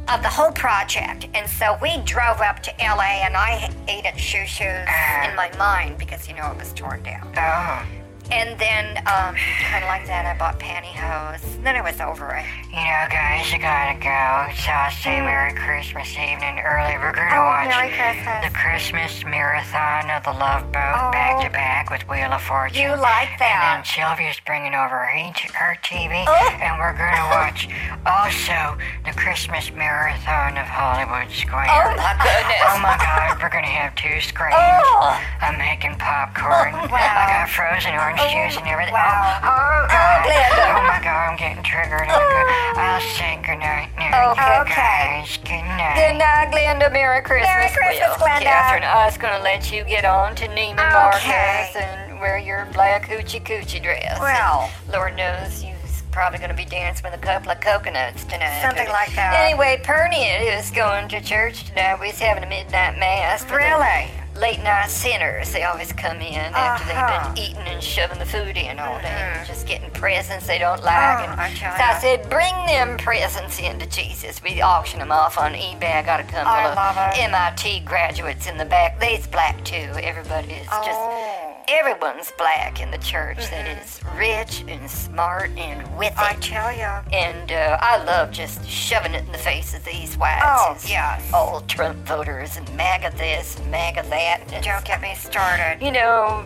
of 0.08 0.22
the 0.22 0.30
whole 0.30 0.52
project. 0.52 1.28
And 1.34 1.50
so 1.50 1.78
we 1.82 1.98
drove 2.00 2.40
up 2.42 2.62
to 2.64 2.74
LA 2.80 3.24
and 3.24 3.36
I 3.36 3.72
ate 3.88 4.06
at 4.06 4.20
Shoo 4.20 4.46
Shoo's 4.46 4.66
in 4.66 5.36
my 5.36 5.52
mind 5.58 5.98
because, 5.98 6.28
you 6.28 6.36
know, 6.36 6.52
it 6.52 6.58
was 6.58 6.74
torn 6.74 7.04
down. 7.04 7.32
Oh, 7.38 8.01
And 8.32 8.58
then, 8.58 8.98
um, 9.12 9.36
kind 9.68 9.84
of 9.84 9.90
like 9.92 10.08
that, 10.08 10.24
I 10.26 10.38
bought 10.40 10.58
pantyhose. 10.58 11.44
Then 11.64 11.76
I 11.76 11.82
was 11.84 12.00
over 12.00 12.32
it. 12.34 12.46
you 12.72 12.80
know, 12.80 13.04
guys, 13.12 13.52
you 13.52 13.60
gotta 13.60 14.00
go. 14.00 14.48
So 14.64 14.72
I'll 14.72 14.96
say 15.04 15.20
Merry 15.20 15.52
Christmas 15.52 16.08
evening 16.16 16.64
early. 16.64 16.96
We're 16.96 17.12
gonna 17.12 17.36
Oh, 17.36 17.44
watch 17.52 17.68
Merry 17.68 17.92
Christmas. 17.92 18.48
the 18.48 18.54
Christmas 18.56 19.12
marathon 19.28 20.08
of 20.10 20.24
the 20.24 20.32
Love 20.32 20.72
Boat 20.72 20.96
Oh. 20.96 21.12
back 21.12 21.44
to 21.44 21.50
back 21.52 21.92
with 21.92 22.08
Wheel 22.08 22.32
of 22.32 22.42
Fortune. 22.42 22.80
You 22.82 22.96
like 22.96 23.36
that? 23.44 23.76
And 23.76 23.84
then. 23.84 23.92
Sylvia's 23.92 24.40
bringing 24.48 24.74
over 24.74 25.04
her, 25.04 25.76
TV, 25.84 26.24
Oh. 26.24 26.56
and 26.64 26.80
we're 26.80 26.96
gonna 26.96 27.28
watch 27.36 27.68
also 28.08 28.80
the 29.04 29.12
Christmas 29.20 29.70
marathon 29.76 30.56
of 30.58 30.66
Hollywood 30.72 31.28
Square. 31.36 31.68
Oh 31.68 31.92
my 32.00 32.16
goodness. 32.24 32.64
Oh 32.72 32.80
my 32.80 32.96
God, 32.96 33.44
we're 33.44 33.52
gonna 33.52 33.68
have 33.68 33.94
two 34.00 34.22
screens. 34.24 34.56
Oh. 34.56 35.20
I'm 35.44 35.58
making 35.60 35.96
popcorn. 36.00 36.72
Oh, 36.74 36.88
wow. 36.92 36.96
I 36.96 37.44
got 37.44 37.50
frozen 37.52 37.92
orange 38.00 38.21
juice 38.30 38.58
and 38.58 38.68
everything. 38.68 38.94
wow. 38.94 39.40
Oh, 39.42 39.48
oh, 39.48 39.84
oh 39.84 39.88
God. 39.90 40.20
Glenda. 40.28 40.66
Oh 40.78 40.84
my 40.88 41.00
God, 41.04 41.22
I'm 41.32 41.38
getting 41.38 41.64
triggered. 41.64 42.08
I'll 42.10 43.02
say 43.18 43.36
goodnight 43.46 43.90
now. 43.98 44.32
Okay. 44.32 45.22
You 45.22 45.26
guys, 45.26 45.38
good 45.44 45.66
night. 45.66 45.96
Good 45.96 46.18
night, 46.18 46.52
Glenda. 46.52 46.92
Merry 46.92 47.22
Christmas. 47.22 47.48
Merry 47.50 47.70
Christmas, 47.72 48.18
Well, 48.20 48.28
Glenda. 48.30 48.44
Catherine, 48.44 48.84
I 48.84 49.06
was 49.06 49.18
going 49.18 49.34
to 49.36 49.44
let 49.44 49.72
you 49.72 49.84
get 49.84 50.06
on 50.06 50.36
to 50.36 50.48
Neiman 50.50 50.78
Okay. 50.80 50.94
Marcus 50.94 51.76
and 51.76 52.20
wear 52.20 52.38
your 52.38 52.66
black 52.74 53.08
hoochie 53.08 53.42
coochie 53.44 53.82
dress. 53.82 54.20
Well. 54.20 54.70
Lord 54.92 55.16
knows 55.18 55.64
you're 55.64 55.76
probably 56.12 56.40
going 56.40 56.52
to 56.52 56.56
be 56.56 56.66
dancing 56.66 57.04
with 57.10 57.14
a 57.20 57.24
couple 57.24 57.52
of 57.52 57.60
coconuts 57.62 58.24
tonight. 58.26 58.62
Something 58.62 58.86
But 58.86 58.94
like 58.94 59.16
that. 59.16 59.34
Anyway, 59.48 59.82
Pernian 59.84 60.58
is 60.60 60.70
going 60.72 61.08
to 61.10 61.22
church 61.22 61.64
tonight. 61.66 62.00
We 62.00 62.08
was 62.08 62.20
having 62.20 62.44
a 62.44 62.48
midnight 62.48 63.00
mass. 63.00 63.44
Really? 63.50 64.12
Late 64.42 64.62
night 64.64 64.90
sinners. 64.90 65.52
They 65.52 65.64
always 65.64 65.94
come 65.94 66.18
in 66.20 66.36
after 66.54 66.92
Uh-huh. 66.92 67.24
they've 67.24 67.36
been 67.36 67.44
eating 67.44 67.72
and 67.74 67.82
shoving 67.82 68.20
the 68.20 68.26
food 68.26 68.58
in 68.58 68.80
all 68.80 68.98
day 69.00 69.08
and 69.38 69.48
just 69.48 69.68
getting 69.68 69.90
presents 69.92 70.48
they 70.48 70.58
don't 70.58 70.84
like. 70.84 71.20
Oh, 71.20 71.32
and 71.32 71.40
I 71.40 71.54
so 71.54 71.66
I 71.68 72.00
said, 72.00 72.30
bring 72.30 72.54
them 72.66 72.98
presents 72.98 73.60
into 73.60 73.86
Jesus. 73.86 74.42
We 74.44 74.62
auction 74.62 75.00
them 75.00 75.12
off 75.12 75.38
on 75.38 75.54
eBay. 75.54 75.96
I 75.98 76.02
got 76.02 76.20
a 76.20 76.24
couple 76.24 76.52
I 76.52 77.12
of. 77.14 77.18
MIT 77.18 77.82
graduates 77.82 78.48
in 78.48 78.58
the 78.58 78.66
back. 78.66 79.00
They's 79.00 79.28
black 79.28 79.64
too. 79.64 79.90
Everybody 80.02 80.54
is 80.54 80.68
just 80.68 80.90
Oh. 80.92 81.51
Everyone's 81.72 82.32
black 82.38 82.82
in 82.82 82.92
the 82.92 82.98
church 82.98 83.38
that 83.50 83.82
is 83.82 84.02
rich 84.18 84.64
and 84.68 84.90
smart 84.90 85.50
and 85.58 85.98
with 85.98 86.14
I 86.18 86.34
tell 86.36 86.72
you. 86.72 86.84
And 87.16 87.52
uh, 87.52 87.78
I 87.80 88.04
love 88.04 88.32
just 88.32 88.68
shoving 88.68 89.14
it 89.14 89.26
in 89.26 89.32
the 89.32 89.38
face 89.38 89.74
of 89.74 89.84
these 89.86 90.18
whites. 90.18 90.44
Oh, 90.46 90.78
yes. 90.86 91.32
All 91.34 91.62
Trump 91.62 91.98
voters 92.06 92.58
and 92.58 92.68
MAGA 92.76 93.16
this 93.18 93.58
and 93.58 93.72
MAGA 93.72 94.04
that. 94.10 94.44
And 94.52 94.64
Don't 94.64 94.84
get 94.86 95.02
me 95.02 95.16
started. 95.16 95.84
you 95.84 95.92
know, 95.92 96.46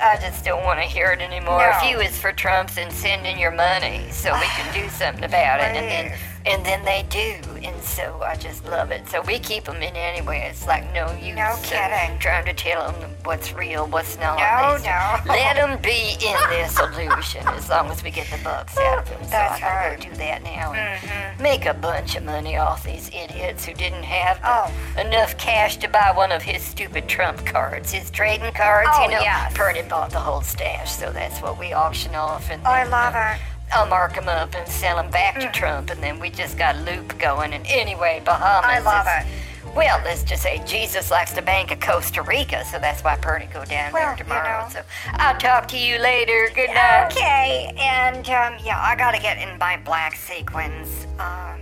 I 0.00 0.16
just 0.20 0.44
don't 0.44 0.64
want 0.64 0.78
to 0.80 0.84
hear 0.86 1.12
it 1.12 1.20
anymore. 1.20 1.58
No. 1.58 1.72
If 1.82 1.90
you 1.90 2.00
is 2.00 2.18
for 2.18 2.32
Trump, 2.32 2.70
then 2.72 2.90
send 2.90 3.26
in 3.26 3.38
your 3.38 3.50
money 3.50 4.06
so 4.10 4.32
we 4.34 4.46
can 4.46 4.72
do 4.74 4.88
something 4.90 5.24
about 5.24 5.60
it. 5.60 5.64
And 5.76 5.76
then, 5.76 6.08
Please. 6.10 6.18
And 6.46 6.64
then 6.64 6.84
they 6.84 7.04
do. 7.10 7.34
And 7.62 7.80
so 7.82 8.20
I 8.24 8.36
just 8.36 8.64
love 8.66 8.90
it. 8.90 9.08
So 9.08 9.20
we 9.22 9.38
keep 9.38 9.64
them 9.64 9.76
in 9.76 9.94
anyway. 9.96 10.46
It's 10.50 10.66
like 10.66 10.92
no 10.94 11.10
use 11.12 11.36
No 11.36 11.42
uh, 11.42 11.56
kidding. 11.62 12.18
trying 12.18 12.44
to 12.46 12.54
tell 12.54 12.92
them 12.92 13.10
what's 13.24 13.52
real, 13.52 13.86
what's 13.88 14.16
not. 14.18 14.38
No, 14.38 14.76
no. 14.84 15.16
Let 15.32 15.56
them 15.56 15.80
be 15.82 16.16
in 16.24 16.36
this 16.50 16.78
illusion 16.78 17.46
as 17.48 17.68
long 17.68 17.88
as 17.88 18.02
we 18.02 18.10
get 18.10 18.26
the 18.30 18.38
bucks 18.42 18.76
out 18.78 18.98
of 19.00 19.08
them. 19.08 19.18
So 19.28 19.30
That's 19.32 19.56
I 19.56 19.60
gotta 19.60 19.88
right. 19.90 20.00
go 20.02 20.10
do 20.10 20.16
that 20.16 20.42
now 20.42 20.72
and 20.72 21.40
make 21.40 21.66
a 21.66 21.74
bunch 21.74 22.16
of 22.16 22.22
money 22.24 22.56
off 22.56 22.82
these 22.84 23.08
idiots 23.12 23.64
who 23.66 23.74
didn't 23.74 24.04
have 24.04 24.40
Oh. 24.44 24.72
enough 25.00 25.36
cash 25.36 25.76
to 25.78 25.88
buy 25.88 26.12
one 26.14 26.32
of 26.32 26.42
his 26.42 26.62
stupid 26.62 27.08
Trump 27.08 27.44
cards, 27.44 27.90
his 27.92 28.10
trading 28.10 28.52
cards. 28.52 28.88
Oh, 28.94 29.02
you 29.04 29.10
know, 29.10 29.20
yes. 29.20 29.54
Bernie 29.56 29.82
bought 29.82 30.10
the 30.10 30.20
whole 30.20 30.40
stash, 30.40 30.92
so 30.92 31.12
that's 31.12 31.40
what 31.42 31.58
we 31.58 31.72
auction 31.72 32.14
off. 32.14 32.50
And 32.50 32.66
I 32.66 32.84
then, 32.84 32.90
love 32.92 33.14
uh, 33.14 33.34
it. 33.34 33.40
I'll 33.72 33.86
mark 33.86 34.14
them 34.14 34.28
up 34.28 34.54
and 34.54 34.66
sell 34.68 34.96
them 34.96 35.10
back 35.10 35.36
Mm. 35.36 35.40
to 35.52 35.58
Trump, 35.58 35.90
and 35.90 36.02
then 36.02 36.18
we 36.18 36.30
just 36.30 36.56
got 36.56 36.76
a 36.76 36.78
loop 36.80 37.18
going. 37.18 37.52
And 37.52 37.66
anyway, 37.66 38.20
Bahamas. 38.24 38.64
I 38.68 38.78
love 38.80 39.06
is- 39.06 39.26
it. 39.26 39.74
Well, 39.74 40.00
let's 40.04 40.22
just 40.22 40.42
say 40.42 40.60
Jesus 40.66 41.10
likes 41.10 41.32
to 41.34 41.42
bank 41.42 41.70
at 41.70 41.80
Costa 41.80 42.22
Rica, 42.22 42.64
so 42.64 42.78
that's 42.78 43.04
why 43.04 43.16
Bernie 43.16 43.46
go 43.46 43.64
down 43.66 43.92
Well, 43.92 44.02
there 44.02 44.10
you 44.12 44.24
tomorrow. 44.24 44.62
know. 44.64 44.68
So 44.70 44.80
I'll 45.14 45.36
talk 45.36 45.68
to 45.68 45.76
you 45.78 45.98
later. 45.98 46.48
Good 46.54 46.70
night. 46.70 47.08
Okay, 47.12 47.72
and 47.78 48.28
um, 48.30 48.56
yeah, 48.64 48.80
I 48.80 48.96
gotta 48.96 49.20
get 49.20 49.36
in 49.38 49.58
my 49.58 49.76
black 49.76 50.16
sequins. 50.16 51.06
Um, 51.18 51.60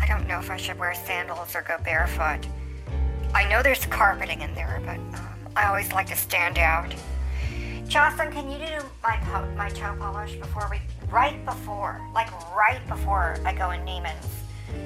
I 0.00 0.06
don't 0.06 0.28
know 0.28 0.38
if 0.38 0.50
I 0.50 0.56
should 0.58 0.78
wear 0.78 0.94
sandals 0.94 1.56
or 1.56 1.62
go 1.62 1.78
barefoot. 1.82 2.46
I 3.34 3.44
know 3.48 3.62
there's 3.62 3.84
carpeting 3.86 4.42
in 4.42 4.54
there, 4.54 4.80
but 4.84 4.96
um, 4.96 5.28
I 5.56 5.66
always 5.66 5.90
like 5.92 6.06
to 6.08 6.16
stand 6.16 6.58
out. 6.58 6.94
Jocelyn, 7.88 8.30
can 8.30 8.50
you 8.50 8.58
do 8.58 8.84
my 9.02 9.16
po- 9.16 9.50
my 9.56 9.70
toe 9.70 9.96
polish 9.98 10.36
before 10.36 10.68
we, 10.70 10.78
right 11.10 11.42
before, 11.46 11.98
like 12.14 12.30
right 12.54 12.86
before 12.86 13.38
I 13.46 13.54
go 13.54 13.70
in 13.70 13.80
Neiman's? 13.80 14.28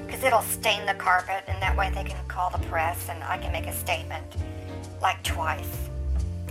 Because 0.06 0.22
it'll 0.22 0.42
stain 0.42 0.86
the 0.86 0.94
carpet, 0.94 1.42
and 1.48 1.60
that 1.60 1.76
way 1.76 1.90
they 1.90 2.04
can 2.04 2.24
call 2.28 2.50
the 2.50 2.64
press, 2.68 3.08
and 3.08 3.22
I 3.24 3.38
can 3.38 3.50
make 3.50 3.66
a 3.66 3.72
statement, 3.72 4.24
like 5.00 5.20
twice. 5.24 5.88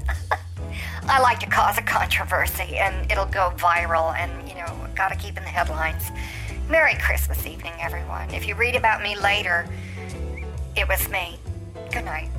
I 1.07 1.21
like 1.21 1.39
to 1.39 1.45
cause 1.47 1.77
a 1.77 1.81
controversy 1.81 2.77
and 2.77 3.09
it'll 3.11 3.25
go 3.25 3.53
viral 3.55 4.13
and, 4.15 4.47
you 4.47 4.55
know, 4.55 4.87
gotta 4.95 5.15
keep 5.15 5.37
in 5.37 5.43
the 5.43 5.49
headlines. 5.49 6.11
Merry 6.69 6.95
Christmas 6.95 7.45
evening, 7.45 7.73
everyone. 7.79 8.29
If 8.31 8.47
you 8.47 8.55
read 8.55 8.75
about 8.75 9.01
me 9.01 9.17
later, 9.17 9.67
it 10.75 10.87
was 10.87 11.07
me. 11.09 11.39
Good 11.91 12.05
night. 12.05 12.29